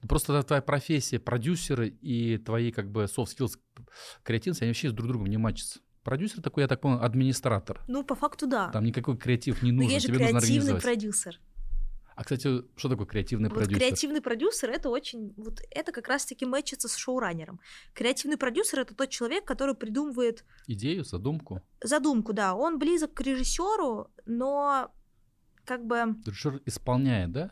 [0.07, 3.57] Просто твоя профессия, продюсеры и твои как бы soft skills,
[4.23, 5.79] креативность, они вообще друг с другом не матчатся.
[6.03, 7.81] Продюсер такой, я так понял, администратор.
[7.87, 8.69] Ну, по факту, да.
[8.69, 9.87] Там никакой креатив не нужен.
[9.87, 11.39] Но есть же Тебе креативный продюсер.
[12.15, 13.79] А, кстати, что такое креативный вот продюсер?
[13.79, 17.59] Креативный продюсер это очень, вот это как раз-таки мэчится с шоураннером.
[17.93, 21.61] Креативный продюсер это тот человек, который придумывает идею, задумку.
[21.83, 22.55] Задумку, да.
[22.55, 24.93] Он близок к режиссеру, но
[25.65, 26.15] как бы.
[26.25, 27.51] Режиссер исполняет, да?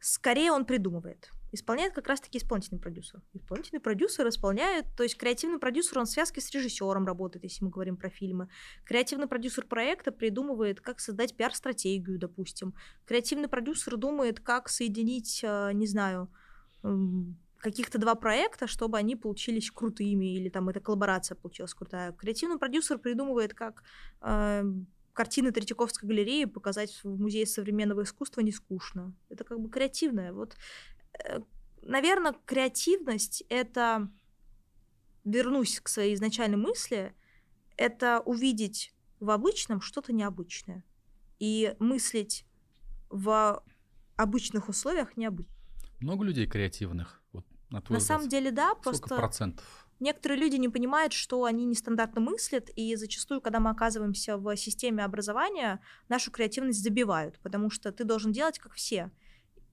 [0.00, 1.30] Скорее он придумывает.
[1.52, 3.20] Исполняет как раз-таки исполнительный продюсер.
[3.32, 7.70] Исполнительный продюсер исполняет, то есть креативный продюсер, он в связке с режиссером работает, если мы
[7.70, 8.48] говорим про фильмы.
[8.84, 12.74] Креативный продюсер проекта придумывает, как создать пиар-стратегию, допустим.
[13.04, 16.28] Креативный продюсер думает, как соединить, э, не знаю,
[17.58, 22.12] каких-то два проекта, чтобы они получились крутыми, или там эта коллаборация получилась крутая.
[22.12, 23.82] Креативный продюсер придумывает, как
[24.22, 24.64] э,
[25.12, 29.14] картины Третьяковской галереи показать в Музее современного искусства не скучно.
[29.28, 30.32] Это как бы креативное.
[30.32, 30.56] Вот
[31.18, 31.40] Э,
[31.82, 34.10] наверное, креативность— это,
[35.24, 37.14] вернусь к своей изначальной мысли,
[37.76, 40.84] это увидеть в обычном что-то необычное
[41.38, 42.46] и мыслить
[43.08, 43.62] в
[44.16, 45.54] обычных условиях необычно.
[46.00, 47.22] Много людей креативных?
[47.32, 49.16] Вот, на, на самом деле, да, Сколько просто...
[49.16, 49.88] процентов?
[50.00, 55.04] Некоторые люди не понимают, что они нестандартно мыслят, и зачастую, когда мы оказываемся в системе
[55.04, 59.10] образования, нашу креативность забивают, потому что ты должен делать как все.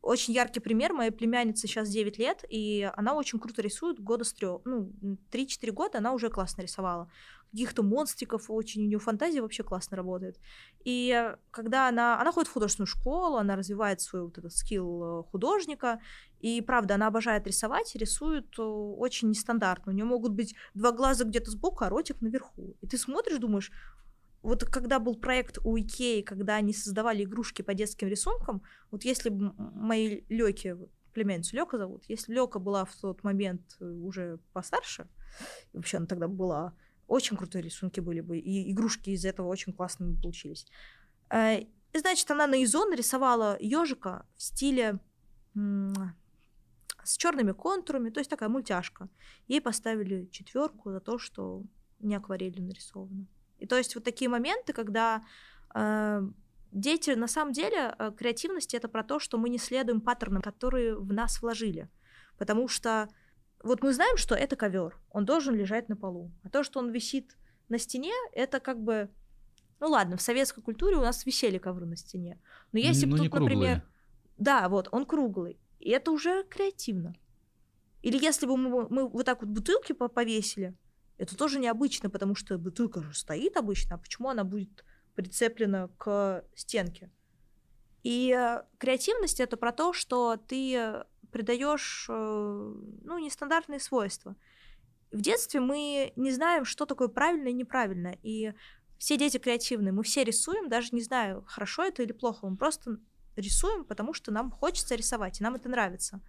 [0.01, 0.93] Очень яркий пример.
[0.93, 4.61] Моя племянница сейчас 9 лет, и она очень круто рисует года с трех.
[4.65, 4.91] Ну,
[5.31, 7.11] 3-4 года она уже классно рисовала.
[7.51, 10.39] Каких-то монстриков очень, у нее фантазия вообще классно работает.
[10.83, 15.23] И когда она, она ходит в художественную школу, она развивает свой вот этот скилл э,
[15.31, 15.99] художника,
[16.39, 19.91] и правда, она обожает рисовать, рисует э, очень нестандартно.
[19.91, 22.75] У нее могут быть два глаза где-то сбоку, а ротик наверху.
[22.81, 23.71] И ты смотришь, думаешь,
[24.43, 29.29] вот когда был проект у Икеи, когда они создавали игрушки по детским рисункам, вот если
[29.29, 30.77] бы мои Лёки,
[31.13, 35.07] племянницу Лёка зовут, если Лёка была в тот момент э, уже постарше,
[35.73, 36.73] вообще она тогда была,
[37.07, 40.67] очень крутые рисунки были бы, и игрушки из этого очень классными получились.
[41.29, 41.61] Э,
[41.93, 44.99] и, значит, она на Изо нарисовала ежика в стиле
[47.03, 49.09] с черными контурами, то есть такая мультяшка.
[49.47, 51.63] Ей поставили четверку за то, что
[51.99, 53.27] не акварелью нарисовано.
[53.57, 55.25] И то есть вот такие моменты, когда
[55.73, 56.21] э,
[56.71, 60.95] дети, на самом деле, э, креативность это про то, что мы не следуем паттернам, которые
[60.95, 61.89] в нас вложили.
[62.37, 63.09] Потому что
[63.67, 66.31] вот мы знаем, что это ковер, он должен лежать на полу.
[66.43, 67.37] А то, что он висит
[67.69, 69.09] на стене, это как бы...
[69.79, 72.41] Ну ладно, в советской культуре у нас висели ковры на стене.
[72.71, 73.83] Но если ну, бы тут, например...
[74.37, 75.59] Да, вот, он круглый.
[75.79, 77.15] И это уже креативно.
[78.01, 80.75] Или если бы мы, мы вот так вот бутылки повесили,
[81.17, 86.43] это тоже необычно, потому что бутылка же стоит обычно, а почему она будет прицеплена к
[86.55, 87.11] стенке?
[88.03, 94.35] И э, креативность это про то, что ты придаешь э, ну, нестандартные свойства.
[95.11, 98.15] В детстве мы не знаем, что такое правильно и неправильно.
[98.23, 98.53] И
[98.97, 102.97] все дети креативные, мы все рисуем, даже не знаю, хорошо это или плохо, мы просто
[103.35, 106.19] рисуем, потому что нам хочется рисовать, и нам это нравится.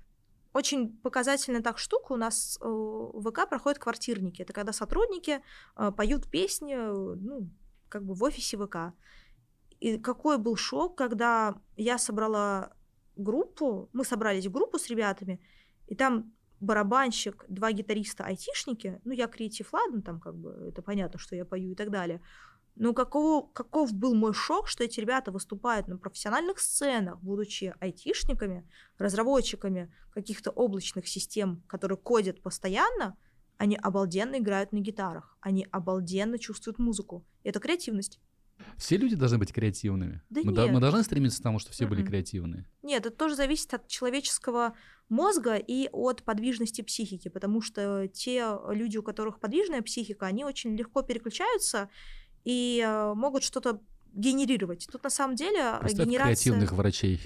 [0.53, 4.43] Очень показательная так штука у нас э, в ВК проходят квартирники.
[4.43, 5.43] Это когда сотрудники
[5.77, 7.51] э, поют песни, ну,
[7.89, 8.95] как бы в офисе ВК.
[9.81, 12.73] И какой был шок, когда я собрала
[13.19, 15.41] группу, мы собрались в группу с ребятами,
[15.87, 21.19] и там барабанщик, два гитариста, айтишники, ну, я креатив, ладно, там как бы это понятно,
[21.19, 22.21] что я пою и так далее.
[22.75, 28.69] Ну, какого, каков был мой шок, что эти ребята выступают на профессиональных сценах, будучи айтишниками,
[28.99, 33.17] разработчиками каких-то облачных систем, которые кодят постоянно,
[33.57, 37.27] они обалденно играют на гитарах, они обалденно чувствуют музыку.
[37.43, 38.21] Это креативность.
[38.77, 40.23] Все люди должны быть креативными.
[40.31, 40.55] Да мы, нет.
[40.55, 42.09] до- мы должны стремиться к тому, чтобы все были Мгм.
[42.11, 42.67] креативные.
[42.83, 44.75] Нет, это тоже зависит от человеческого
[45.09, 50.77] мозга и от подвижности психики, потому что те люди, у которых подвижная психика, они очень
[50.77, 51.89] легко переключаются
[52.45, 53.81] и э, могут что-то
[54.13, 54.89] генерировать.
[54.91, 56.35] Тут на самом деле э, Представь генерация...
[56.35, 57.21] креативных врачей.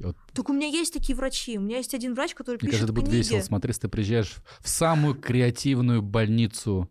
[0.00, 1.58] Вот, Так у меня есть такие врачи.
[1.58, 3.18] У меня есть один врач, который мне пишет кажется, это будет книги.
[3.18, 3.40] весело.
[3.40, 6.90] Смотри, если ты приезжаешь в самую креативную больницу,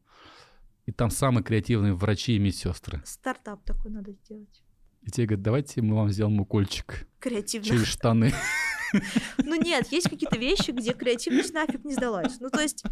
[0.86, 3.01] и там самые креативные врачи и медсестры.
[3.05, 4.63] Стартап такой надо сделать.
[5.01, 7.67] И тебе говорят, давайте мы вам сделаем укольчик Креативно.
[7.67, 8.34] через штаны.
[9.38, 12.41] Ну нет, есть какие-то вещи, где креативность нафиг не сдалась.
[12.41, 12.84] Ну то есть,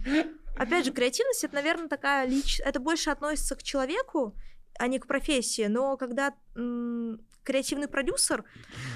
[0.55, 2.61] опять же, креативность это, наверное, такая лич...
[2.61, 4.33] Это больше относится к человеку,
[4.79, 5.65] а не к профессии.
[5.67, 8.45] Но когда м, креативный продюсер,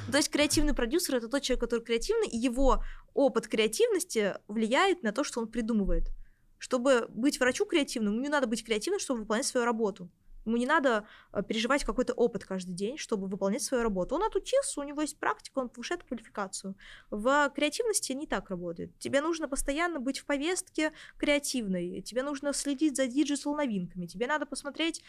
[0.10, 2.82] то есть креативный продюсер это тот человек, который креативный, и его
[3.14, 6.10] опыт креативности влияет на то, что он придумывает.
[6.64, 10.10] Чтобы быть врачу креативным, ему не надо быть креативным, чтобы выполнять свою работу.
[10.46, 14.16] Ему не надо э, переживать какой-то опыт каждый день, чтобы выполнять свою работу.
[14.16, 16.78] Он отучился, у него есть практика, он повышает квалификацию.
[17.10, 18.98] В креативности не так работает.
[18.98, 24.46] Тебе нужно постоянно быть в повестке креативной, тебе нужно следить за digital новинками, тебе надо
[24.46, 25.04] посмотреть,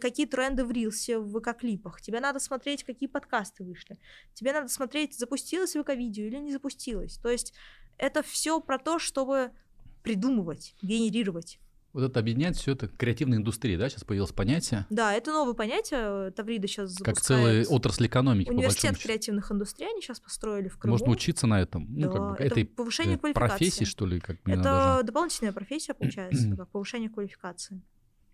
[0.00, 3.98] какие тренды в рилсе, в ВК-клипах, тебе надо смотреть, какие подкасты вышли,
[4.32, 7.18] тебе надо смотреть, запустилось ВК-видео или не запустилось.
[7.18, 7.52] То есть
[7.98, 9.52] это все про то, чтобы
[10.06, 11.58] придумывать, генерировать.
[11.92, 14.86] Вот это объединяет все это креативная индустрия, да, сейчас появилось понятие.
[14.88, 16.30] Да, это новое понятие.
[16.30, 20.92] Таврида сейчас Как целая запускает отрасль экономики, Университет креативных индустрий они сейчас построили в Крыму.
[20.92, 21.86] Можно учиться на этом.
[21.90, 23.48] Ну, Да, как бы, это этой повышение э, квалификации.
[23.48, 25.06] профессии, что ли, как Это даже.
[25.06, 27.82] дополнительная профессия, получается, как повышение квалификации.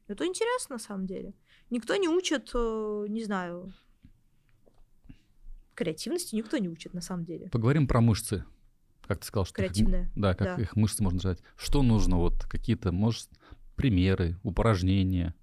[0.09, 1.33] Это интересно, на самом деле.
[1.71, 3.73] Никто не учит, э, не знаю,
[5.75, 7.49] креативности никто не учит, на самом деле.
[7.49, 8.45] Поговорим про мышцы.
[9.07, 10.11] Как ты сказал, что их- Креативные.
[10.17, 10.63] да, как да.
[10.63, 11.41] их мышцы можно нажать.
[11.57, 12.17] Что нужно?
[12.19, 13.29] Вот какие-то, может,
[13.77, 15.35] примеры, упражнения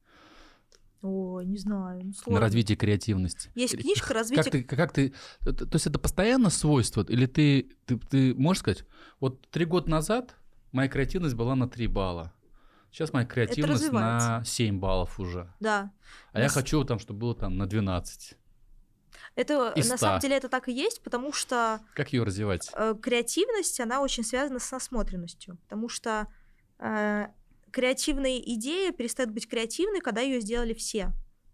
[1.01, 2.39] Ой, не знаю, ну, на сложно.
[2.41, 3.49] развитие креативности.
[3.55, 5.13] Есть книжка Как «Развитие ты, как ты,
[5.45, 8.83] э, то есть это постоянно свойство, или ты, ты, ты можешь сказать,
[9.21, 10.35] вот три года назад
[10.73, 12.33] моя креативность была на 3 балла,
[12.91, 14.51] сейчас моя креативность на развивается.
[14.51, 15.93] 7 баллов уже, Да.
[16.33, 18.35] а я Нас- хочу там, чтобы было там на 12.
[19.35, 20.05] Это Из на 100.
[20.05, 22.69] самом деле это так и есть, потому что Как ее развивать?
[22.73, 26.27] э, креативность, она очень связана с насмотренностью, потому что
[26.79, 27.27] э,
[27.71, 31.11] креативная идея перестает быть креативной, когда ее сделали все.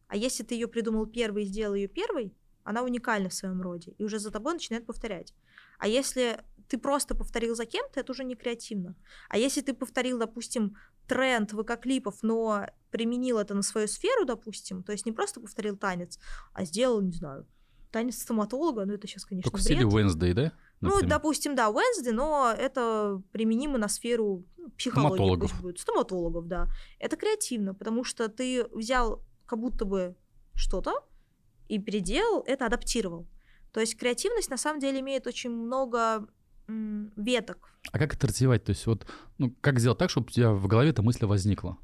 [0.07, 3.91] А если ты ее придумал первый и сделал ее первой, она уникальна в своем роде,
[3.97, 5.34] и уже за тобой начинает повторять.
[5.78, 8.95] А если ты просто повторил за кем-то, это уже не креативно.
[9.30, 10.76] А если ты повторил, допустим,
[11.07, 16.18] тренд ВК-клипов, но применил это на свою сферу, допустим, то есть не просто повторил танец,
[16.53, 17.45] а сделал, не знаю,
[17.95, 20.05] танец стоматолога, ну это сейчас, конечно, Только в стиле бред.
[20.05, 20.51] Wednesday, да?
[20.81, 21.09] Ну, например?
[21.09, 25.15] допустим, да, Wednesday, но это применимо на сферу ну, психологии.
[25.15, 25.61] Стоматологов.
[25.61, 25.79] будет.
[25.79, 26.67] Стоматологов, да.
[26.99, 30.17] Это креативно, потому что ты взял как будто бы
[30.55, 31.05] что-то
[31.69, 33.29] и переделал, это адаптировал.
[33.71, 36.27] То есть креативность на самом деле имеет очень много
[36.67, 37.79] м, веток.
[37.93, 38.65] А как это развивать?
[38.65, 41.77] То есть вот, ну, как сделать так, чтобы у тебя в голове эта мысль возникла?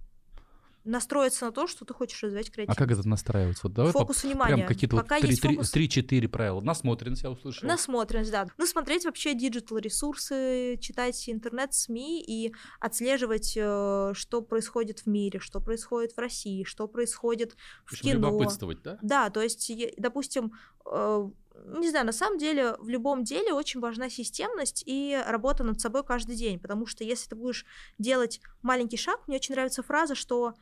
[0.83, 2.77] Настроиться на то, что ты хочешь развивать А креативность.
[2.79, 3.61] как это настраивается?
[3.67, 4.55] Вот давай по- Фокус внимания.
[4.55, 6.59] прям какие-то вот Пока три- есть три- фокус- три-четыре правила.
[6.61, 7.67] Насмотренность я услышал.
[7.67, 8.47] Насмотренность, да.
[8.57, 16.13] Ну, смотреть вообще digital-ресурсы, читать интернет-СМИ и отслеживать, э, что происходит в мире, что происходит
[16.13, 17.53] в России, что происходит
[17.85, 18.27] в В общем, кино.
[18.29, 18.97] любопытствовать, да?
[19.01, 20.53] Да, то есть, допустим,
[20.91, 21.29] э,
[21.77, 26.03] не знаю, на самом деле в любом деле очень важна системность и работа над собой
[26.03, 27.65] каждый день, потому что если ты будешь
[27.99, 30.55] делать маленький шаг, мне очень нравится фраза, что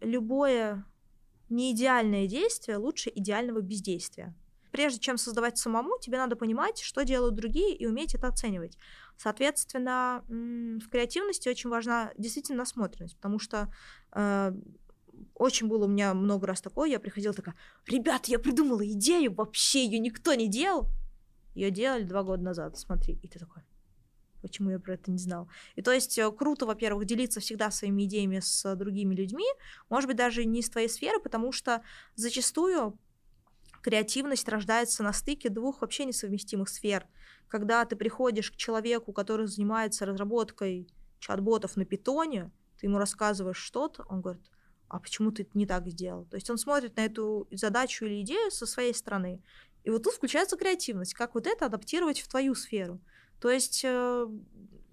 [0.00, 0.84] любое
[1.48, 4.34] неидеальное действие лучше идеального бездействия.
[4.70, 8.78] Прежде чем создавать самому, тебе надо понимать, что делают другие, и уметь это оценивать.
[9.16, 13.72] Соответственно, в креативности очень важна действительно насмотренность, потому что
[14.12, 14.52] э,
[15.34, 17.56] очень было у меня много раз такое, я приходила такая,
[17.86, 20.88] ребят, я придумала идею, вообще ее никто не делал.
[21.54, 23.62] Ее делали два года назад, смотри, и ты такой,
[24.40, 25.48] почему я про это не знал?
[25.76, 29.46] И то есть э, круто, во-первых, делиться всегда своими идеями с другими людьми,
[29.88, 31.82] может быть, даже не из твоей сферы, потому что
[32.14, 32.98] зачастую
[33.82, 37.06] креативность рождается на стыке двух вообще несовместимых сфер.
[37.48, 40.88] Когда ты приходишь к человеку, который занимается разработкой
[41.18, 44.50] чат-ботов на питоне, ты ему рассказываешь что-то, он говорит,
[44.88, 46.24] а почему ты не так сделал?
[46.26, 49.42] То есть он смотрит на эту задачу или идею со своей стороны.
[49.84, 53.00] И вот тут включается креативность, как вот это адаптировать в твою сферу.
[53.40, 54.26] То есть, э,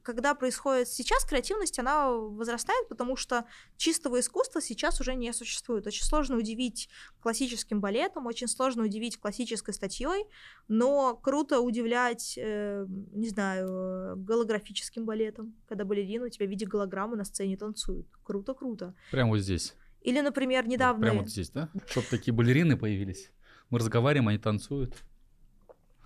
[0.07, 3.43] когда происходит сейчас, креативность, она возрастает, потому что
[3.75, 5.85] чистого искусства сейчас уже не существует.
[5.85, 6.87] Очень сложно удивить
[7.19, 10.25] классическим балетом, очень сложно удивить классической статьей,
[10.69, 17.17] но круто удивлять, э, не знаю, голографическим балетом, когда балерины у тебя в виде голограммы
[17.17, 18.07] на сцене танцуют.
[18.23, 18.95] Круто-круто.
[19.11, 19.75] Прямо вот здесь.
[20.01, 21.01] Или, например, Вот недавно...
[21.01, 21.69] Прямо вот здесь, да?
[21.85, 23.29] Чтобы такие балерины появились.
[23.69, 24.95] Мы разговариваем, они танцуют.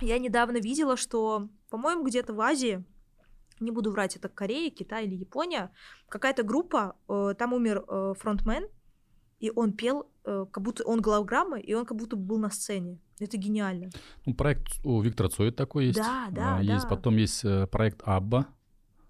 [0.02, 2.84] Я недавно видела, что, по-моему, где-то в Азии,
[3.60, 5.72] не буду врать, это Корея, Китай или Япония,
[6.10, 8.66] какая-то группа, э, там умер э, фронтмен,
[9.40, 13.00] и он пел, э, как будто он голограмма, и он как будто был на сцене.
[13.20, 13.90] Это гениально.
[14.26, 16.00] Ну, проект у Виктора Цоя такой есть.
[16.00, 16.90] Да, да, А, Есть, да.
[16.90, 18.48] потом есть э, проект Абба.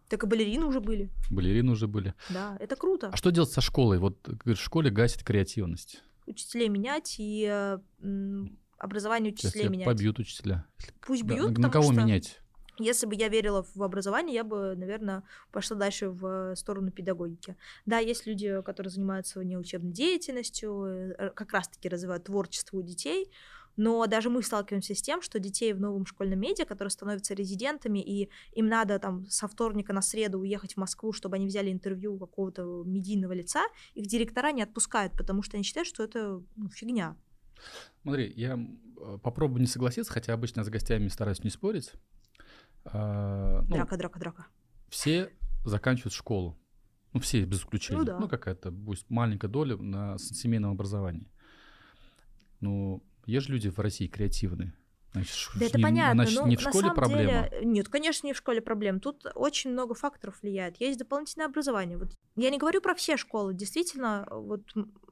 [0.09, 1.09] Так и балерины уже были.
[1.29, 2.13] Балерины уже были.
[2.29, 3.09] Да, это круто.
[3.13, 3.99] А что делать со школой?
[3.99, 6.03] Вот говоришь, в школе гасит креативность.
[6.27, 9.85] Учителей менять и э, м, образование учителей тебя менять.
[9.85, 10.65] побьют учителя.
[11.01, 12.39] Пусть Да, бьют, на, на кого что менять?
[12.79, 17.55] Если бы я верила в образование, я бы, наверное, пошла дальше в сторону педагогики.
[17.85, 23.29] Да, есть люди, которые занимаются неучебной деятельностью, э, как раз-таки развивают творчество у детей,
[23.77, 27.99] но даже мы сталкиваемся с тем, что детей в новом школьном медиа, которые становятся резидентами,
[27.99, 32.15] и им надо там со вторника на среду уехать в Москву, чтобы они взяли интервью
[32.15, 33.61] у какого-то медийного лица,
[33.93, 37.15] их директора не отпускают, потому что они считают, что это ну, фигня.
[38.01, 41.91] Смотри, я э, попробую не согласиться, хотя обычно с гостями стараюсь не спорить.
[42.85, 44.47] А, ну, Драка, драка, драка.
[44.89, 45.31] все
[45.65, 46.57] заканчивают школу.
[47.13, 48.03] Ну, все, без исключения.
[48.03, 48.27] да.
[48.27, 51.29] какая-то, пусть маленькая доля на семейном образовании.
[52.61, 54.73] Ну, есть же люди в России креативные.
[55.13, 57.49] Значит, Да это не, понятно, значит, но не в на школе самом проблема.
[57.49, 57.65] деле...
[57.65, 59.01] Нет, конечно, не в школе проблем.
[59.01, 60.79] Тут очень много факторов влияет.
[60.79, 61.97] Есть дополнительное образование.
[61.97, 63.53] Вот Я не говорю про все школы.
[63.53, 64.61] Действительно, вот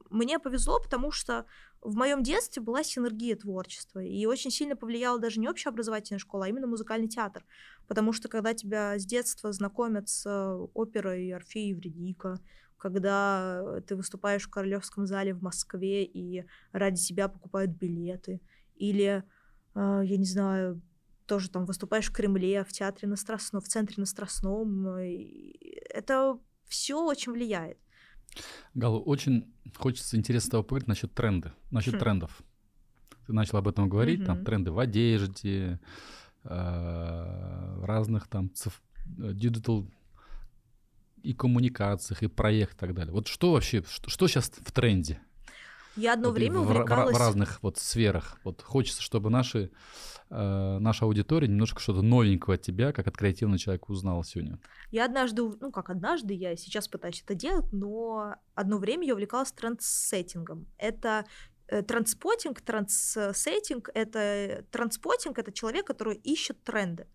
[0.09, 1.45] мне повезло, потому что
[1.81, 6.49] в моем детстве была синергия творчества, и очень сильно повлияла даже не общеобразовательная школа, а
[6.49, 7.45] именно музыкальный театр.
[7.87, 10.25] Потому что когда тебя с детства знакомят с
[10.73, 12.39] оперой Орфея Евредика,
[12.77, 18.41] когда ты выступаешь в Королевском зале в Москве и ради тебя покупают билеты,
[18.75, 19.23] или,
[19.75, 20.81] э, я не знаю,
[21.25, 24.87] тоже там выступаешь в Кремле, в театре на Страстном, в центре на Страстном,
[25.89, 27.77] это все очень влияет.
[28.73, 31.99] Галу, очень хочется интересно поговорить насчет тренда, насчет хм.
[31.99, 32.41] трендов.
[33.25, 34.25] Ты начал об этом говорить, mm-hmm.
[34.25, 35.79] там тренды в одежде,
[36.43, 39.89] э, разных там циф, digital
[41.21, 43.13] и коммуникациях, и проектах и так далее.
[43.13, 45.19] Вот что вообще, что, что сейчас в тренде?
[45.95, 47.15] Я одно вот время увлекалась...
[47.15, 48.39] В, в разных вот сферах.
[48.43, 49.71] Вот хочется, чтобы наши,
[50.29, 54.59] э, наша аудитория немножко что-то новенького от тебя, как от креативного человека, узнала сегодня.
[54.91, 59.51] Я однажды, ну как однажды, я сейчас пытаюсь это делать, но одно время я увлекалась
[59.51, 60.67] трендсеттингом.
[60.77, 61.25] Это
[61.87, 67.07] транспотинг, трансеттинг— это транспотинг— это человек, который ищет тренды.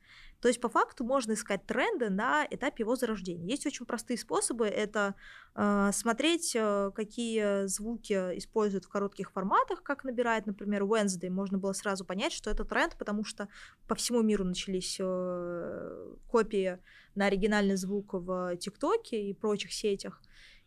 [0.45, 3.47] То есть по факту можно искать тренды на этапе его зарождения.
[3.47, 4.67] Есть очень простые способы.
[4.67, 5.15] Это
[5.55, 11.31] э, смотреть, э, какие звуки используют в коротких форматах, как набирает, например, Wednesday.
[11.31, 13.49] Можно было сразу понять, что это тренд, потому что
[13.89, 16.79] по всему миру начались э, копии
[17.15, 20.21] на оригинальный звук в ТикТоке и прочих сетях.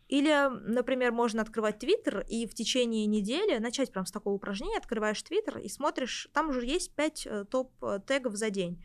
[0.08, 5.22] Или, например, можно открывать Твиттер и в течение недели начать прям с такого упражнения, открываешь
[5.22, 8.82] Твиттер и смотришь, там уже есть 5 э, топ-тегов за день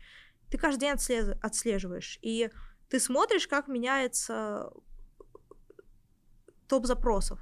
[0.54, 2.48] ты каждый день отслеживаешь, и
[2.88, 4.70] ты смотришь, как меняется
[6.68, 7.40] топ запросов.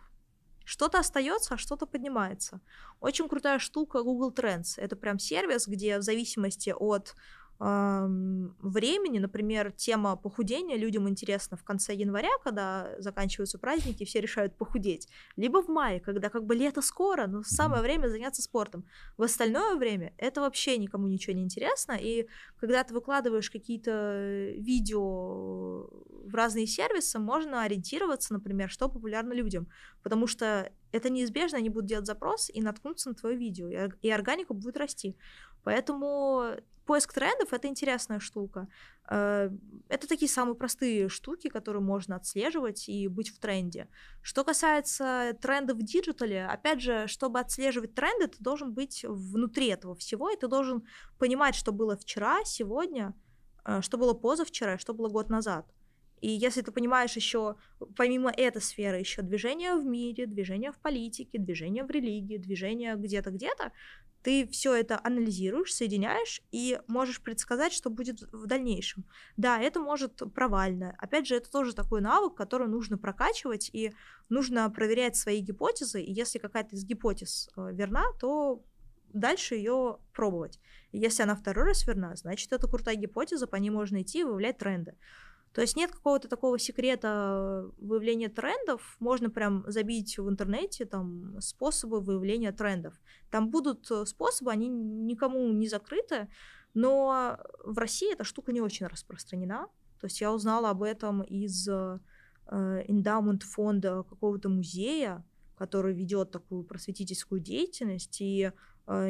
[0.65, 2.63] Что-то остается, а что-то поднимается.
[3.01, 4.79] Очень крутая штука Google Trends.
[4.79, 7.15] Это прям сервис, где в зависимости от
[7.63, 10.77] времени, например, тема похудения.
[10.77, 16.29] Людям интересна в конце января, когда заканчиваются праздники, все решают похудеть, либо в мае, когда
[16.29, 18.85] как бы лето скоро, но самое время заняться спортом.
[19.17, 22.27] В остальное время это вообще никому ничего не интересно, и
[22.59, 25.87] когда ты выкладываешь какие-то видео
[26.27, 29.69] в разные сервисы, можно ориентироваться, например, что популярно людям,
[30.03, 33.69] потому что это неизбежно, они будут делать запрос и наткнуться на твое видео,
[34.03, 35.17] и органика будет расти.
[35.65, 36.57] Поэтому
[36.93, 38.69] поиск трендов— это интересная штука.
[39.09, 39.49] Э,
[39.89, 43.89] это такие самые простые штуки, которые можно отслеживать и быть в тренде.
[44.21, 49.69] Что касается трендов в digital е, опять же, чтобы отслеживать тренды, ты должен быть внутри
[49.69, 50.83] этого всего, и ты должен
[51.19, 53.15] понимать, что было вчера, сегодня,
[53.65, 55.65] э, что было позавчера, что было год назад.
[56.23, 57.57] И если ты понимаешь еще,
[57.97, 63.31] помимо этой сферы, еще движение в мире, движение в политике, движение в религии, движение где-то,
[63.31, 63.73] где-то,
[64.23, 69.05] ты все это анализируешь, соединяешь и можешь предсказать, что будет в дальнейшем.
[69.37, 70.95] Да, это может провально.
[70.99, 73.93] Опять же, это тоже такой навык, который нужно прокачивать, и
[74.29, 78.65] нужно проверять свои гипотезы, и если какая-то из гипотез э, верна, то
[79.13, 80.59] дальше ее пробовать.
[80.93, 84.59] Если она второй раз верна, значит, это крутая гипотеза, по ней можно идти и выявлять
[84.59, 84.97] тренды.
[85.53, 88.97] То есть нет какого-то такого секрета выявления трендов.
[89.01, 92.95] Можно прям забить в интернете там способы выявления трендов.
[93.31, 96.29] Там будут э, способы, они никому не закрыты,
[96.75, 99.69] но в России эта штука не очень распространена.
[100.01, 101.69] То есть я узнала об этом из
[102.49, 105.25] эндаумент фонда какого-то музея,
[105.57, 108.51] который ведет такую просветительскую деятельность, и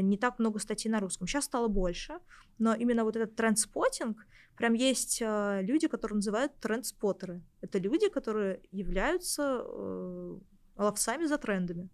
[0.00, 1.26] не так много статей на русском.
[1.26, 2.18] Сейчас стало больше,
[2.58, 4.26] но именно вот этот трендспотинг,
[4.56, 7.42] прям есть э, люди, которые называют трендспоттеры.
[7.60, 10.38] Это люди, которые являются э,
[10.76, 11.88] ловцами за трендами.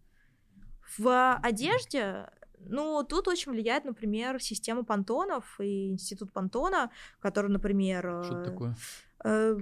[0.99, 2.31] В одежде
[2.61, 8.25] ну, тут очень влияет, например, система понтонов и институт понтона, который, например...
[8.25, 8.77] Что это такое?
[9.25, 9.59] Э,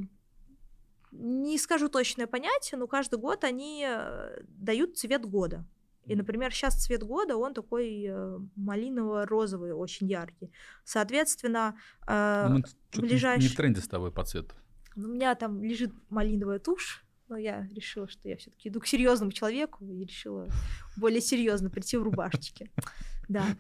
[1.13, 5.65] не скажу точное понятие, но каждый год они э, дают цвет года.
[6.07, 10.53] И, например, сейчас цвет года, он такой э, малиново-розовый, очень яркий.
[10.85, 11.77] Соответственно,
[12.07, 12.63] э, ну,
[13.01, 13.43] ближайший...
[13.43, 14.55] не в тренде с тобой по цвету.
[14.95, 19.33] У меня там лежит малиновая тушь, но я решила, что я все-таки иду к серьезному
[19.33, 20.49] человеку и решила
[20.97, 22.71] более серьезно прийти в рубашечке.
[23.29, 23.45] Да.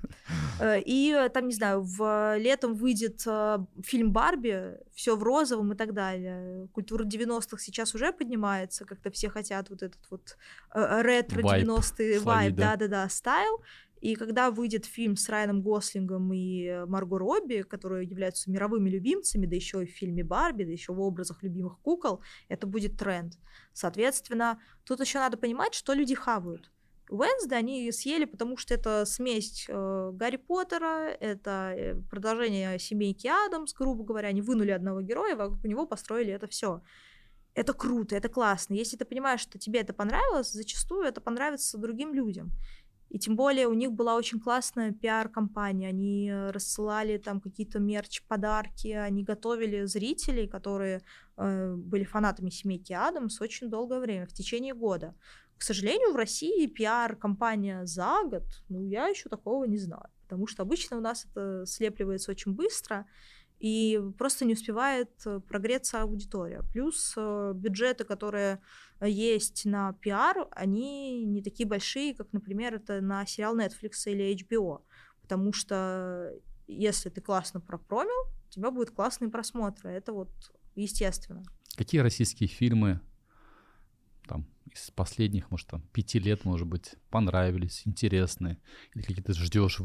[0.58, 5.74] Э, и э, там, не знаю, в летом выйдет э, фильм Барби, все в розовом
[5.74, 6.66] и так далее.
[6.72, 10.38] Культура 90-х сейчас уже поднимается, как-то все хотят вот этот вот
[10.72, 13.60] ретро 90-й вайб, да-да-да, стайл.
[14.00, 19.56] И когда выйдет фильм с Райаном Гослингом и Марго Робби, которые являются мировыми любимцами, да
[19.56, 23.34] еще и в фильме Барби, да еще в образах любимых кукол, это будет тренд.
[23.72, 26.70] Соответственно, тут еще надо понимать, что люди хавают.
[27.08, 33.72] Уэнсды они съели, потому что это смесь э, Гарри Поттера, это э, продолжение семейки Адамс,
[33.74, 36.82] грубо говоря, они вынули одного героя, вокруг него построили это все.
[37.54, 38.74] это круто, это классно.
[38.74, 42.52] Если ты понимаешь, что тебе это понравилось, зачастую это понравится другим людям.
[43.08, 45.88] И тем более у них была очень классная пиар-компания.
[45.88, 51.02] Они рассылали там какие-то мерч, подарки, они готовили зрителей, которые
[51.36, 55.14] э, были фанатами семейки Адамс очень долгое время, в течение года.
[55.58, 60.08] К сожалению, в России пиар-компания за год, ну, я еще такого не знаю.
[60.22, 63.06] Потому что обычно у нас это слепливается очень быстро,
[63.58, 66.62] и просто не успевает э, прогреться аудитория.
[66.72, 68.60] Плюс э, бюджеты, которые
[69.00, 74.82] есть на пиар, они не такие большие, как, например, это на сериал Netflix или HBO.
[75.22, 76.34] Потому что
[76.66, 79.90] если ты классно пропромил, у тебя будут классные просмотры.
[79.90, 80.30] Это вот
[80.74, 81.42] естественно.
[81.76, 83.00] Какие российские фильмы
[84.76, 88.58] из последних, может, там, пяти лет, может быть, понравились, интересные,
[88.94, 89.80] или какие-то ждешь,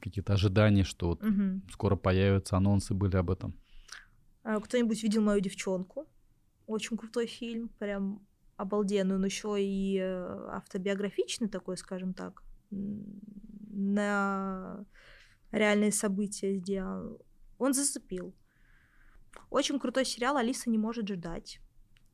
[0.00, 1.60] какие-то ожидания, что вот угу.
[1.70, 3.54] скоро появятся, анонсы были об этом?
[4.42, 6.06] А, кто-нибудь видел мою девчонку?
[6.66, 8.26] Очень крутой фильм, прям
[8.56, 14.84] обалденный, он еще и э, автобиографичный такой, скажем так, на
[15.52, 17.20] реальные события сделал.
[17.58, 18.34] Он зацепил.
[19.50, 21.60] Очень крутой сериал «Алиса не может ждать»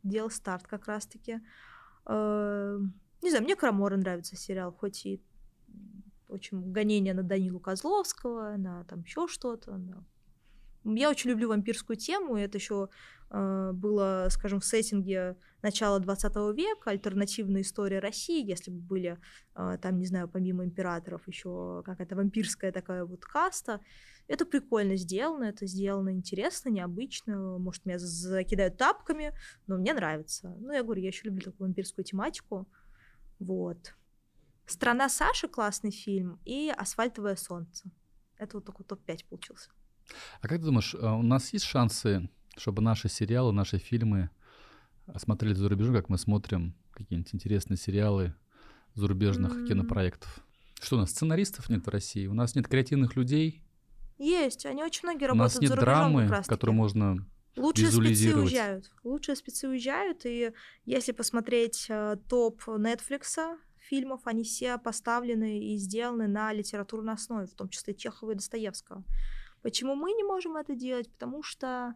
[0.05, 1.41] делал старт как раз-таки.
[2.07, 2.79] Э,
[3.23, 5.23] не знаю, мне Крамора нравится сериал, хоть и
[6.29, 9.77] очень гонение на Данилу Козловского, на там еще что-то.
[9.77, 10.05] На...
[10.85, 12.91] Я очень люблю вампирскую тему, это еще
[13.31, 19.19] э, было, скажем, в сеттинге начала 20 века, альтернативная история России, если бы были
[19.57, 23.81] э, там, не знаю, помимо императоров еще какая-то вампирская такая вот каста.
[24.27, 27.59] Это прикольно сделано, это сделано интересно, необычно.
[27.59, 29.33] Может, меня закидают тапками,
[29.67, 30.55] но мне нравится.
[30.61, 32.69] Ну, я говорю, я еще люблю такую вампирскую тематику.
[33.39, 33.95] Вот.
[34.67, 37.91] «Страна Саши»— классный фильм, и «Асфальтовое солнце».
[38.39, 39.71] Это вот такой топ-5 получился.
[40.41, 44.31] А как ты думаешь, а у нас есть шансы, чтобы наши сериалы, наши фильмы
[45.17, 48.35] смотрели за рубежом, как мы смотрим какие-нибудь интересные сериалы
[48.95, 49.69] зарубежных mm-hmm.
[49.69, 50.41] кинопроектов?
[50.81, 52.27] Что у нас, сценаристов нет в России?
[52.27, 53.65] У нас нет креативных людей,
[54.19, 57.27] есть, они очень многие работают У нас нет за драмы, которую можно
[57.57, 58.91] Лучшие спецы уезжают.
[59.05, 60.53] Лучшие спецы уезжают, и
[60.85, 67.55] если посмотреть э, топ Netflix фильмов, они все поставлены и сделаны на литературной основе, в
[67.55, 69.05] том числе Чехова и Достоевского.
[69.65, 71.11] Почему мы не можем это делать?
[71.11, 71.95] Потому что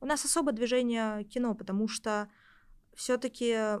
[0.00, 2.30] у нас особое движение кино, потому что
[2.94, 3.78] все-таки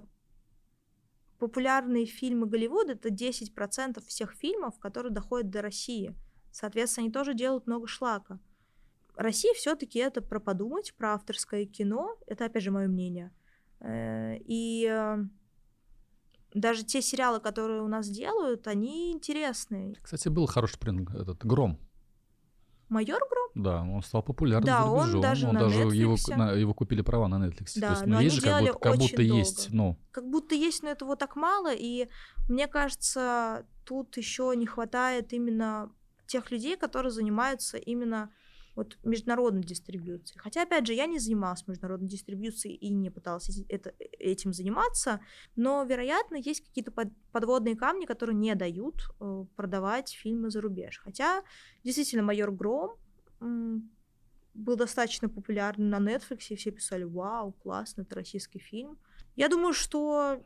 [1.38, 6.14] популярные фильмы Голливуда это 10% всех фильмов, которые доходят до России.
[6.52, 8.40] Соответственно, они тоже делают много шлака.
[9.16, 12.18] Россия все-таки это про подумать, про авторское кино.
[12.26, 13.32] Это, опять же, мое мнение.
[13.80, 15.16] Э, и э,
[16.52, 19.94] даже те сериалы, которые у нас делают, они интересные.
[20.02, 21.80] Кстати, был хороший пример, этот «Гром».
[22.88, 23.64] Майор Гром?
[23.64, 25.14] Да, он стал популярным да, за рубежом.
[25.14, 25.94] он даже он на даже Netflix.
[25.94, 27.72] его, на, его купили права на Netflix.
[27.76, 29.96] Да, То есть, ну, есть же как будто, как будто есть, но...
[30.10, 32.08] Как будто есть, но этого так мало, и
[32.48, 35.92] мне кажется, тут еще не хватает именно
[36.26, 38.30] тех людей, которые занимаются именно
[38.74, 40.38] вот международной дистрибьюцией.
[40.40, 45.20] Хотя, опять же, я не занималась международной дистрибьюцией и не пыталась это, этим заниматься,
[45.56, 51.00] но, вероятно, есть какие-то под, подводные камни, которые не дают э, продавать фильмы за рубеж.
[51.02, 51.42] Хотя,
[51.84, 52.98] действительно, «Майор Гром»
[54.54, 58.98] был достаточно популярен на Netflix, и все писали «Вау, классно, это российский фильм».
[59.36, 60.40] Я думаю, что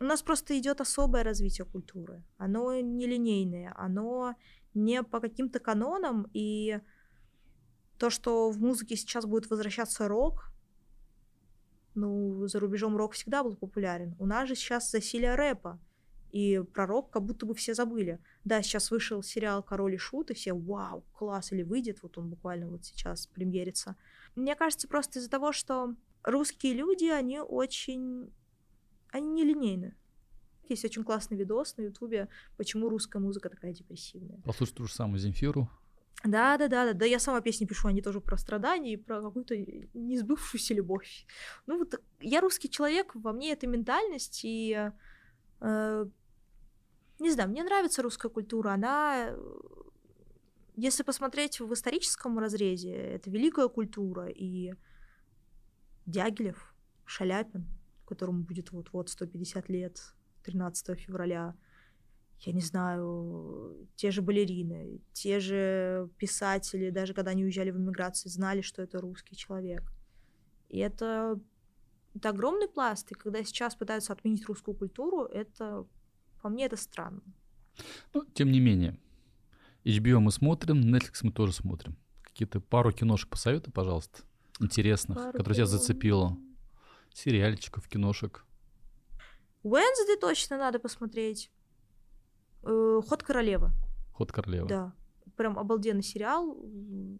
[0.00, 2.22] у нас просто идет особое развитие культуры.
[2.36, 4.34] Оно нелинейное, оно
[4.74, 6.80] не по каким-то канонам, и
[7.98, 10.50] то, что в музыке сейчас будет возвращаться рок,
[11.94, 14.14] ну, за рубежом рок всегда был популярен.
[14.18, 15.80] У нас же сейчас засилие рэпа,
[16.30, 18.20] и про рок как будто бы все забыли.
[18.44, 22.28] Да, сейчас вышел сериал «Король и Шут», и все «Вау, класс!» или выйдет, вот он
[22.28, 23.96] буквально вот сейчас премьерится.
[24.36, 28.32] Мне кажется, просто из-за того, что русские люди, они очень...
[29.10, 29.96] Они нелинейны.
[30.68, 32.28] Есть очень классный видос на Ютубе,
[32.58, 34.38] почему русская музыка такая депрессивная.
[34.44, 35.68] Послушай ту же самую Земфиру.
[36.24, 39.22] Да, да, да, да, да, я сама песни пишу, они тоже про страдания и про
[39.22, 39.54] какую-то
[39.94, 41.26] несбывшуюся любовь.
[41.66, 44.90] Ну вот я русский человек, во мне эта ментальность, и
[45.60, 46.06] э,
[47.20, 49.30] не знаю, мне нравится русская культура, она,
[50.74, 54.72] если посмотреть в историческом разрезе, это великая культура, и
[56.06, 57.66] Дягилев, Шаляпин,
[58.06, 60.00] которому будет вот-вот 150 лет,
[60.42, 61.54] 13 февраля,
[62.40, 68.30] я не знаю, те же балерины, те же писатели, даже когда они уезжали в эмиграцию,
[68.30, 69.82] знали, что это русский человек.
[70.68, 71.40] И это,
[72.14, 75.86] это огромный пласт, и когда сейчас пытаются отменить русскую культуру, это,
[76.40, 77.22] по мне, это странно.
[78.14, 78.98] Ну, тем не менее,
[79.84, 81.96] HBO мы смотрим, Netflix мы тоже смотрим.
[82.22, 84.22] Какие-то пару киношек посоветуй, пожалуйста,
[84.60, 86.38] интересных, пару которые тебя зацепило
[87.12, 88.44] сериальчиков, киношек?
[89.64, 91.50] Уэнсдей точно надо посмотреть.
[92.62, 93.70] Э, Ход королевы.
[94.12, 94.68] Ход королевы.
[94.68, 94.92] Да.
[95.36, 96.58] Прям обалденный сериал,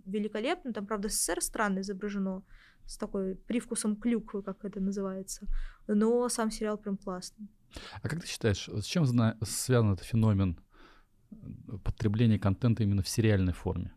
[0.05, 0.73] великолепный.
[0.73, 2.43] Там, правда, СССР странно изображено,
[2.87, 5.47] с такой привкусом клюквы, как это называется.
[5.87, 7.49] Но сам сериал прям классный.
[8.03, 10.59] А как ты считаешь, с чем связан этот феномен
[11.31, 11.37] э,
[11.85, 13.93] потребления контента именно в сериальной форме?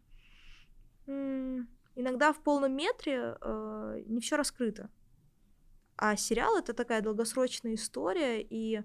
[1.95, 4.89] иногда в полном метре э, не все раскрыто.
[5.97, 8.81] А сериал это такая долгосрочная история, и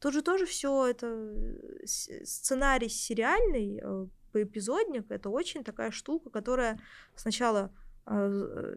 [0.00, 6.80] тут же тоже все это э, сценарий сериальный, э, поэпизодник, это очень такая штука, которая
[7.14, 7.72] сначала
[8.06, 8.76] э,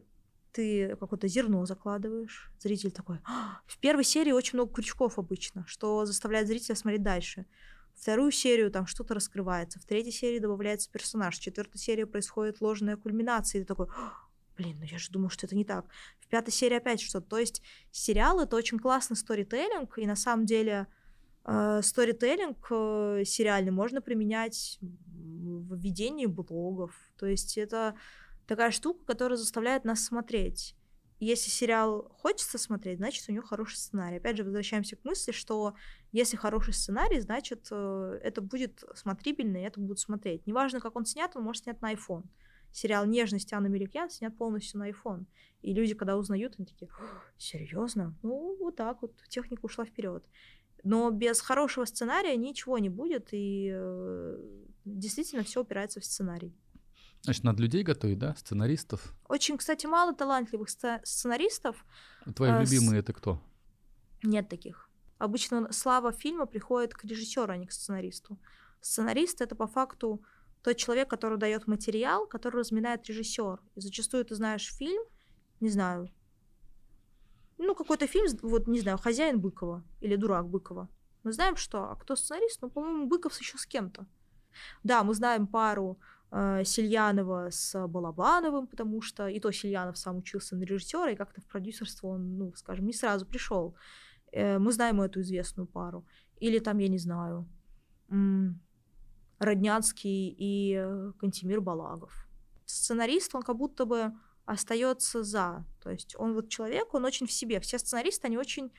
[0.52, 3.20] ты какое-то зерно закладываешь, зритель такой.
[3.26, 7.46] «А, в первой серии очень много крючков обычно, что заставляет зрителя смотреть дальше
[7.96, 12.98] вторую серию там что-то раскрывается, в третьей серии добавляется персонаж, в четвертой серии происходит ложная
[12.98, 13.88] кульминация, и ты такой,
[14.58, 15.86] блин, ну я же думал, что это не так.
[16.20, 17.28] В пятой серии опять что-то.
[17.28, 17.62] То есть
[17.92, 20.86] сериал— это очень классный сторителлинг, и на самом деле э,
[21.46, 26.96] сторителлинг э, сериальный можно применять в ведении блогов.
[27.18, 27.96] То есть это
[28.48, 30.76] такая штука, которая заставляет нас смотреть
[31.24, 34.18] если сериал хочется смотреть, значит, у него хороший сценарий.
[34.18, 35.74] Опять же, возвращаемся к мысли, что
[36.12, 40.46] если хороший сценарий, значит, э, это будет смотрибельно, и это будут смотреть.
[40.46, 42.24] Неважно, как он снят, он может снять на iPhone.
[42.72, 45.26] Сериал «Нежность» Анны Меликян снят полностью на iPhone.
[45.62, 46.90] И люди, когда узнают, они такие,
[47.38, 48.18] серьезно?
[48.24, 50.26] Ну, вот так вот, техника ушла вперед.
[50.84, 54.38] Но без хорошего сценария ничего не будет, и э,
[54.84, 56.54] действительно все упирается в сценарий.
[57.22, 58.36] Значит, надо людей готовить, да?
[58.36, 59.16] Сценаристов?
[59.30, 61.86] Очень, кстати, мало талантливых сценаристов.
[62.36, 63.04] Твои а, любимые с...
[63.04, 63.42] это кто?
[64.24, 64.90] Нет таких.
[65.20, 68.38] Обычно слава фильма приходит к режиссеру, а не к сценаристу.
[68.82, 70.22] Сценарист это по факту
[70.64, 73.62] тот человек, который дает материал, который разминает режиссер.
[73.76, 75.02] И зачастую ты знаешь фильм,
[75.62, 76.10] не знаю,
[77.66, 80.88] ну, какой-то фильм, вот, не знаю, «Хозяин Быкова» или «Дурак Быкова».
[81.24, 82.62] Мы знаем, что, а кто сценарист?
[82.62, 84.06] Ну, по-моему, Быков еще с кем-то.
[84.84, 85.98] Да, мы знаем пару
[86.32, 91.42] э, Сильянова с Балабановым, потому что и то Сильянов сам учился на режиссера, и как-то
[91.42, 93.76] в продюсерство он, ну, скажем, не сразу пришел.
[94.32, 96.06] Э, мы знаем эту известную пару.
[96.40, 97.48] Или там, я не знаю,
[98.10, 98.60] м-
[99.40, 102.28] Роднянский и э, Кантимир Балагов.
[102.66, 104.14] Сценарист, он как будто бы
[104.46, 105.66] остается за.
[105.82, 107.60] То есть он вот человек, он очень в себе.
[107.60, 108.74] Все сценаристы, они очень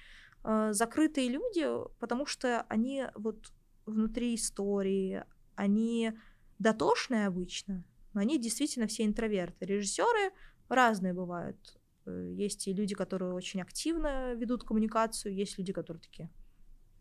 [0.44, 1.66] э, закрытые люди,
[1.98, 3.52] потому что они вот
[3.86, 6.12] внутри истории, они
[6.58, 9.66] дотошные обычно, но они действительно все интроверты.
[9.66, 10.32] Режиссеры
[10.68, 11.78] разные бывают.
[12.06, 16.30] Э, есть и люди, которые очень активно ведут коммуникацию, есть люди, которые такие,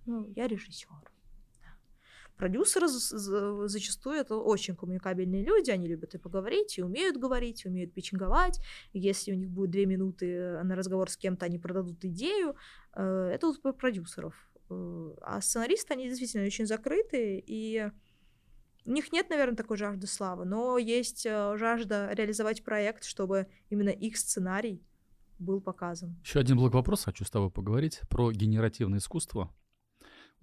[0.06, 1.13] ну, я режиссер.
[2.38, 7.94] Продюсеры зачастую это очень коммуникабельные люди, они любят и поговорить, и умеют говорить, и умеют
[7.94, 8.60] пичинговать.
[8.92, 12.56] Если у них будет две минуты на разговор с кем-то, они продадут идею.
[12.96, 14.34] Э, это вот про продюсеров.
[14.70, 17.90] Э, а сценаристы, они действительно очень закрытые, и
[18.86, 23.90] у них нет, наверное, такой жажды славы, но есть э, жажда реализовать проект, чтобы именно
[23.90, 24.84] их сценарий
[25.40, 26.18] был показан.
[26.24, 29.54] Еще один блок вопрос хочу с тобой поговорить про генеративное искусство.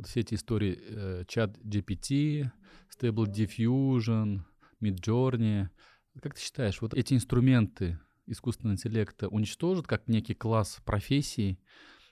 [0.04, 2.50] Все эти истории э, чат GPT,
[2.90, 4.40] Stable Diffusion,
[4.80, 5.68] Midjourney.
[6.20, 11.60] Как ты считаешь, вот эти инструменты искусственного интеллекта уничтожат как некий класс профессий,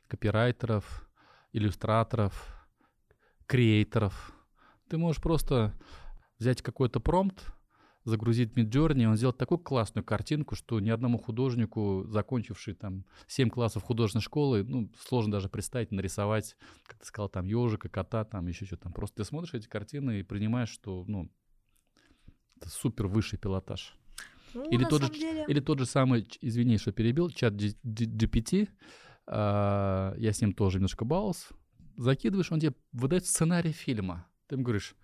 [0.09, 1.09] копирайтеров,
[1.53, 2.67] иллюстраторов,
[3.47, 4.33] креаторов?
[4.89, 5.75] Ты можешь просто
[6.39, 7.53] взять какой-то промпт,
[8.05, 13.83] загрузить Midjourney, он сделает такую классную картинку, что ни одному художнику, закончивший там 7 классов
[13.83, 18.65] художественной школы, ну, сложно даже представить, нарисовать, как ты сказал, там, ежика, кота, там, еще
[18.65, 18.93] что-то там.
[18.93, 21.31] Просто ты смотришь эти картины и принимаешь, что, ну,
[22.57, 23.95] это супер высший пилотаж.
[24.55, 25.45] Ну, или, тот же, деле...
[25.47, 28.69] или тот же самый, извини, что перебил, чат GPT,
[29.27, 31.55] э, я с ним тоже немножко баловался,
[31.97, 34.27] закидываешь, он тебе выдает сценарий фильма.
[34.47, 34.97] Ты ему говоришь,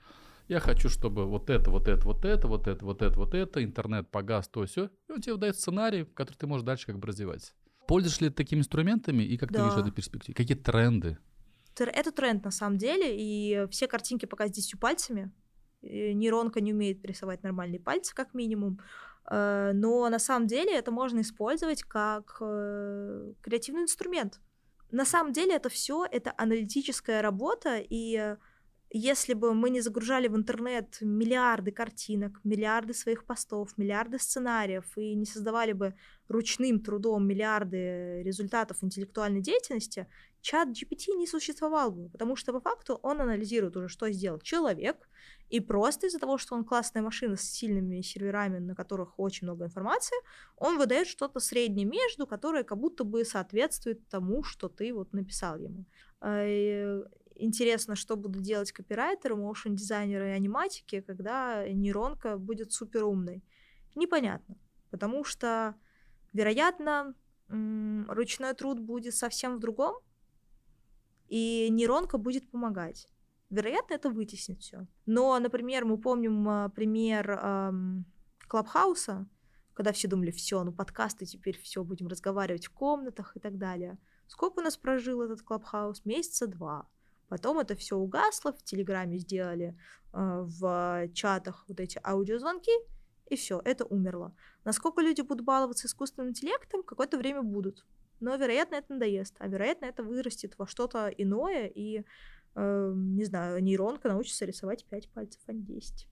[0.48, 3.64] я хочу, чтобы вот это, вот это, вот это, вот это, вот это, вот это,
[3.64, 4.90] интернет погас, то все.
[5.08, 7.54] И он тебе дает сценарий, который ты можешь дальше как бы развивать.
[7.86, 9.58] Пользуешься ли ты такими инструментами и как да.
[9.58, 10.36] ты видишь эту перспективу?
[10.36, 11.18] Какие тренды?
[11.76, 15.32] Это тренд на самом деле, и все картинки пока с 10 пальцами.
[15.82, 18.80] Нейронка не умеет рисовать нормальные пальцы, как минимум.
[19.30, 24.40] Э, но на самом деле это можно использовать как э, креативный инструмент.
[24.90, 28.36] На самом деле это все это аналитическая работа, и
[28.96, 35.16] если бы мы не загружали в интернет миллиарды картинок, миллиарды своих постов, миллиарды сценариев и
[35.16, 35.94] не создавали бы
[36.28, 40.06] ручным трудом миллиарды результатов интеллектуальной деятельности,
[40.42, 44.96] чат GPT не существовал бы, потому что по факту он анализирует уже, что сделал человек,
[45.48, 49.64] И просто из-за того, что он классная машина с сильными серверами, на которых очень много
[49.64, 50.16] информации,
[50.56, 55.58] он выдает что-то среднее между, которое как будто бы соответствует тому, что ты вот написал
[55.58, 55.84] ему.
[57.36, 63.42] Интересно, что будут делать копирайтеры, моушн-дизайнеры и аниматики, когда нейронка будет супер умной.
[63.94, 64.56] Непонятно,
[64.90, 65.74] потому что,
[66.32, 67.14] вероятно,
[67.48, 69.96] ручной труд будет совсем в другом,
[71.28, 73.08] и нейронка будет помогать.
[73.50, 74.86] Вероятно, это вытеснит все.
[75.06, 78.04] Но, например, мы помним а, пример эм,
[78.48, 79.28] Клабхауса,
[79.74, 83.98] когда все думали, все, ну подкасты теперь все, будем разговаривать в комнатах и так далее.
[84.26, 86.04] Сколько у нас прожил этот Клабхаус?
[86.04, 86.88] Месяца два.
[87.34, 89.76] Потом это все угасло, в Телеграме сделали
[90.12, 92.70] э, в чатах вот эти аудиозвонки,
[93.28, 94.36] и все, это умерло.
[94.62, 97.84] Насколько люди будут баловаться искусственным интеллектом, какое-то время будут.
[98.20, 102.04] Но, вероятно, это надоест, а вероятно, это вырастет во что-то иное, и,
[102.54, 106.06] э, не знаю, нейронка научится рисовать 5 пальцев, а не 10.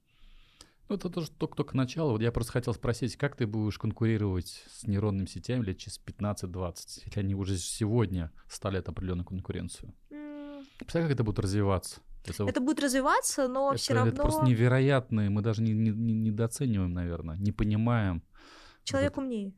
[0.88, 2.10] Ну, это тоже только-только начало.
[2.10, 7.02] Вот я просто хотел спросить, как ты будешь конкурировать с нейронными сетями лет через 15-20,
[7.04, 9.94] если они уже сегодня стали определенную конкуренцию?
[10.10, 10.21] Mm.
[10.78, 12.00] Представляешь, как это будет развиваться?
[12.24, 14.12] Это, это будет развиваться, но это, все равно...
[14.12, 18.22] Это просто невероятно, мы даже не, не, не недооцениваем, наверное, не понимаем.
[18.84, 19.52] Человек вот умнее.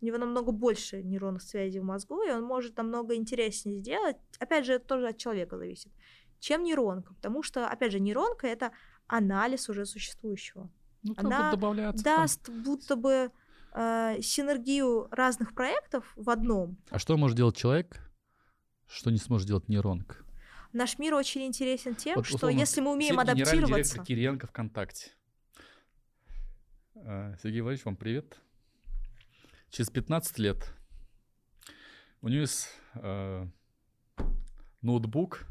[0.00, 4.16] У него намного больше нейронных связей в мозгу, и он может намного интереснее сделать.
[4.38, 5.92] Опять же, это тоже от человека зависит.
[6.40, 7.14] Чем нейронка?
[7.14, 8.72] Потому что, опять же, нейронка— это
[9.06, 10.70] анализ уже существующего.
[11.02, 11.54] Ну, Она
[11.94, 12.62] даст там.
[12.62, 13.30] будто бы
[13.74, 16.76] э, синергию разных проектов в одном.
[16.90, 17.98] А что может делать человек,
[18.88, 20.16] что не сможет делать нейронка?
[20.72, 23.74] Наш мир очень интересен тем, вот, условно, что если мы умеем адаптироваться...
[23.74, 25.12] директор Кириенко ВКонтакте.
[26.96, 28.38] Э, Сергей Владимирович, вам привет.
[29.70, 30.74] Через 15 лет
[32.22, 33.46] у него есть э,
[34.82, 35.46] ноутбук,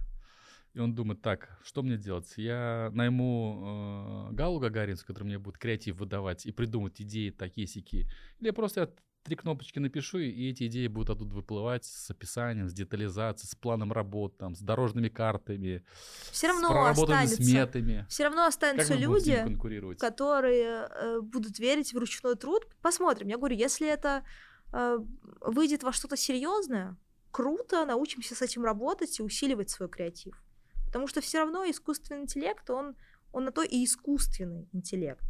[0.74, 2.34] и он думает, так, что мне делать?
[2.36, 8.08] Я найму э, Галу Гагаринскую, который мне будет креатив выдавать и придумать идеи такие сики.
[8.40, 8.94] Или я просто
[9.24, 13.92] три кнопочки напишу, и эти идеи будут оттуда выплывать с описанием, с детализацией, с планом
[13.94, 15.84] работ, там, с дорожными картами,
[16.32, 18.06] все равно с проработанными сметами.
[18.10, 19.58] Все равно останутся люди,
[20.00, 22.68] которые э, будут верить в ручной труд.
[22.82, 23.30] Посмотрим.
[23.30, 24.26] Я говорю, если это
[24.74, 24.98] э,
[25.42, 26.98] выйдет во что-то серьезное,
[27.32, 30.44] круто, научимся с этим работать и усиливать свой креатив.
[30.86, 32.96] Потому что все равно искусственный интеллект, он,
[33.32, 35.26] он на то и искусственный интеллект.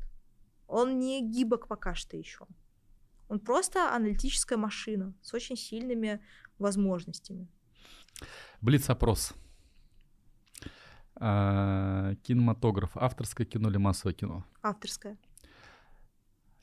[0.68, 2.48] Он не гибок пока что еще.
[3.34, 6.22] Он просто аналитическая машина с очень сильными
[6.60, 7.48] возможностями.
[8.62, 9.34] Блиц-опрос.
[11.16, 12.96] А, кинематограф.
[12.96, 14.46] Авторское кино или массовое кино?
[14.62, 15.18] Авторское.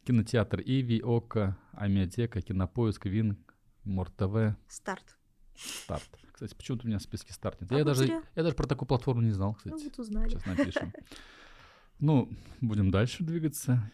[0.05, 3.45] Кинотеатр Иви, Ока, Амиатека, Кинопоиск, Вин,
[3.83, 4.57] Мор-ТВ.
[4.69, 5.19] Старт.
[5.57, 6.09] Старт.
[6.31, 7.73] Кстати, почему-то у меня в списке старт нет.
[7.73, 9.75] А я, даже, я даже про такую платформу не знал, кстати.
[9.75, 10.29] Ну, вот узнали.
[10.29, 10.93] Сейчас напишем.
[11.99, 13.91] Ну, будем дальше двигаться.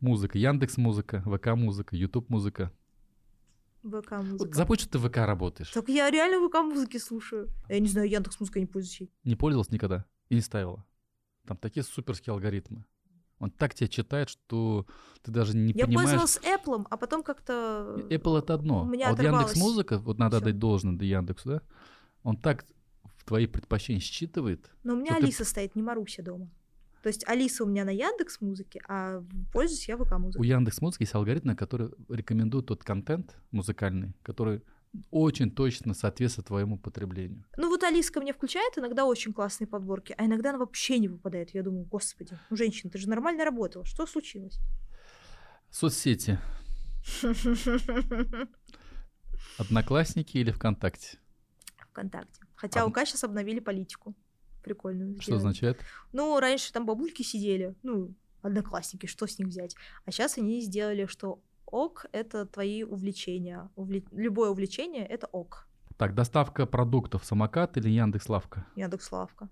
[0.00, 2.72] Музыка, Яндекс Музыка, ВК Музыка, Ютуб Музыка.
[3.82, 4.36] ВК Музыка.
[4.38, 5.70] Вот забудь, что ты в ВК работаешь.
[5.70, 7.48] Так я реально ВК Музыки слушаю.
[7.68, 9.10] Я не знаю, Яндекс Музыка не пользуюсь.
[9.24, 10.84] Не пользовалась никогда и не ставила.
[11.46, 12.84] Там такие суперские алгоритмы.
[13.38, 14.86] Он так тебя читает, что
[15.22, 16.10] ты даже не я понимаешь...
[16.10, 18.06] Я пользовалась Apple, а потом как-то...
[18.08, 18.82] Apple— это одно.
[18.82, 20.44] У меня а вот Яндекс Музыка, вот надо Всё.
[20.44, 21.62] отдать должное до Яндексу, да?
[22.22, 22.64] Он так
[23.16, 24.70] в твои предпочтения считывает.
[24.84, 25.44] Но у меня Алиса ты...
[25.44, 26.48] стоит, не Маруся дома.
[27.06, 30.40] То есть Алиса у меня на Яндекс Музыке, а пользуюсь я ВК Музыкой.
[30.40, 34.64] У Яндекс Музыки есть алгоритмы, которые рекомендуют тот контент музыкальный, который
[35.12, 37.44] очень точно соответствует твоему потреблению.
[37.56, 41.50] Ну вот Алиска мне включает иногда очень классные подборки, а иногда она вообще не выпадает.
[41.54, 44.58] Я думаю, господи, ну женщина, ты же нормально работала, что случилось?
[45.70, 46.40] Соцсети.
[49.58, 51.18] Одноклассники или ВКонтакте?
[51.92, 52.42] ВКонтакте.
[52.56, 52.90] Хотя Од...
[52.90, 54.16] УК сейчас обновили политику
[54.66, 55.14] прикольную.
[55.14, 55.38] Что сделали.
[55.38, 55.80] означает?
[56.12, 59.76] Ну, раньше там бабульки сидели, ну, одноклассники, что с них взять?
[60.04, 63.70] А сейчас они сделали, что ок— это твои увлечения.
[63.76, 64.02] Увле...
[64.10, 65.68] Любое увлечение— это ок.
[65.96, 68.66] Так, доставка продуктов самокат или Яндекс Лавка?
[68.76, 69.48] Яндекс Лавка.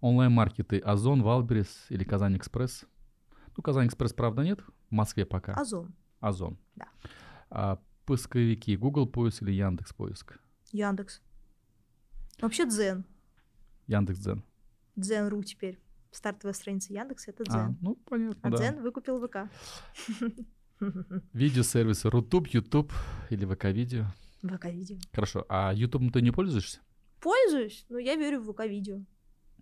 [0.00, 2.84] Онлайн-маркеты Озон, Валберис или Казань Экспресс?
[3.56, 4.60] Ну, Казань Экспресс, правда, нет.
[4.90, 5.52] В Москве пока.
[5.54, 5.92] Озон.
[6.20, 6.58] Озон.
[6.76, 6.86] Да.
[7.50, 10.38] А поисковики Google поиск или Яндекс поиск?
[10.72, 11.20] Яндекс.
[12.40, 13.04] Вообще Дзен.
[13.88, 14.44] Яндекс Дзен.
[14.96, 15.78] Дзен.ру теперь.
[16.10, 17.58] Стартовая страница Яндекса— это Дзен.
[17.60, 18.56] А, ну, понятно, А да.
[18.58, 19.50] Дзен выкупил ВК.
[21.32, 22.92] Видеосервисы Рутуб, Ютуб
[23.30, 24.06] или ВК-видео?
[24.42, 24.98] ВК-видео.
[25.12, 25.44] Хорошо.
[25.48, 26.80] А Ютубом ты не пользуешься?
[27.20, 29.00] Пользуюсь, но я верю в ВК-видео.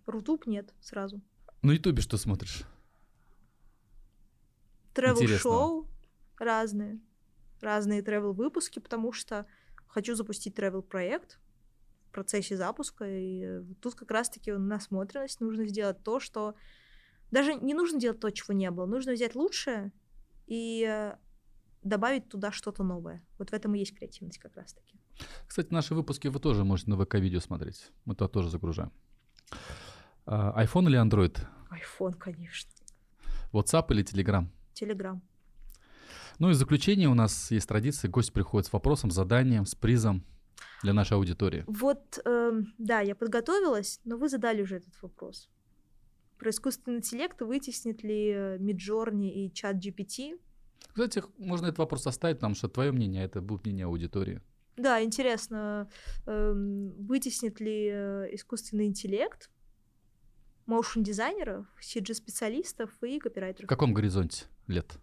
[0.05, 1.21] Рутуб нет сразу.
[1.63, 2.63] На Ютубе что смотришь?
[4.93, 5.87] Тревел-шоу
[6.37, 6.99] разные.
[7.61, 9.47] Разные тревел-выпуски, потому что
[9.87, 11.39] хочу запустить тревел-проект
[12.09, 13.05] процессе запуска.
[13.07, 15.41] И тут как раз-таки насмотренность.
[15.41, 16.55] Нужно сделать то, что...
[17.31, 18.85] Даже не нужно делать то, чего не было.
[18.85, 19.91] Нужно взять лучшее
[20.45, 21.15] и э,
[21.83, 23.25] добавить туда что-то новое.
[23.37, 24.99] Вот в этом и есть креативность как раз-таки.
[25.47, 27.91] Кстати, наши выпуски вы тоже можете на ВК-видео смотреть.
[28.05, 28.91] Мы туда тоже загружаем.
[30.25, 31.37] А, iPhone или Android?
[31.71, 32.71] iPhone, конечно.
[33.51, 34.47] WhatsApp или Telegram?
[34.73, 35.19] Telegram.
[36.39, 40.23] Ну и в заключение у нас есть традиция, гость приходит с вопросом, заданием, с призом
[40.83, 41.63] для нашей аудитории.
[41.67, 45.49] Вот, э, да, я подготовилась, но вы задали уже этот вопрос.
[46.37, 50.39] Про искусственный интеллект вытеснит ли Midjourney и чат GPT?
[50.89, 54.41] Кстати, можно этот вопрос оставить, потому что твое мнение, это будет мнение аудитории.
[54.77, 55.89] Да, интересно,
[56.27, 59.49] э, вытеснит ли э, искусственный интеллект
[60.67, 63.65] моушн-дизайнеров, CG-специалистов и копирайтеров?
[63.65, 64.99] В каком горизонте лет?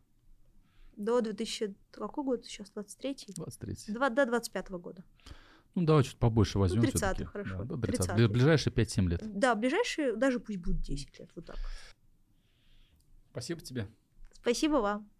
[0.97, 1.75] До 2000...
[1.91, 2.71] Какой год сейчас?
[2.75, 3.35] 23-й?
[3.35, 3.95] 23.
[3.95, 5.05] Два, до 25 года.
[5.75, 6.83] Ну, давай чуть побольше возьмем.
[6.83, 7.25] Ну, 30 всё-таки.
[7.25, 7.65] хорошо.
[7.65, 8.11] Да, до 30.
[8.11, 8.29] 30-й.
[8.29, 9.21] Ближайшие 5-7 лет.
[9.25, 11.57] Да, ближайшие, даже пусть будет 10 лет, вот так.
[13.33, 13.89] Спасибо тебе.
[14.33, 15.11] Спасибо вам.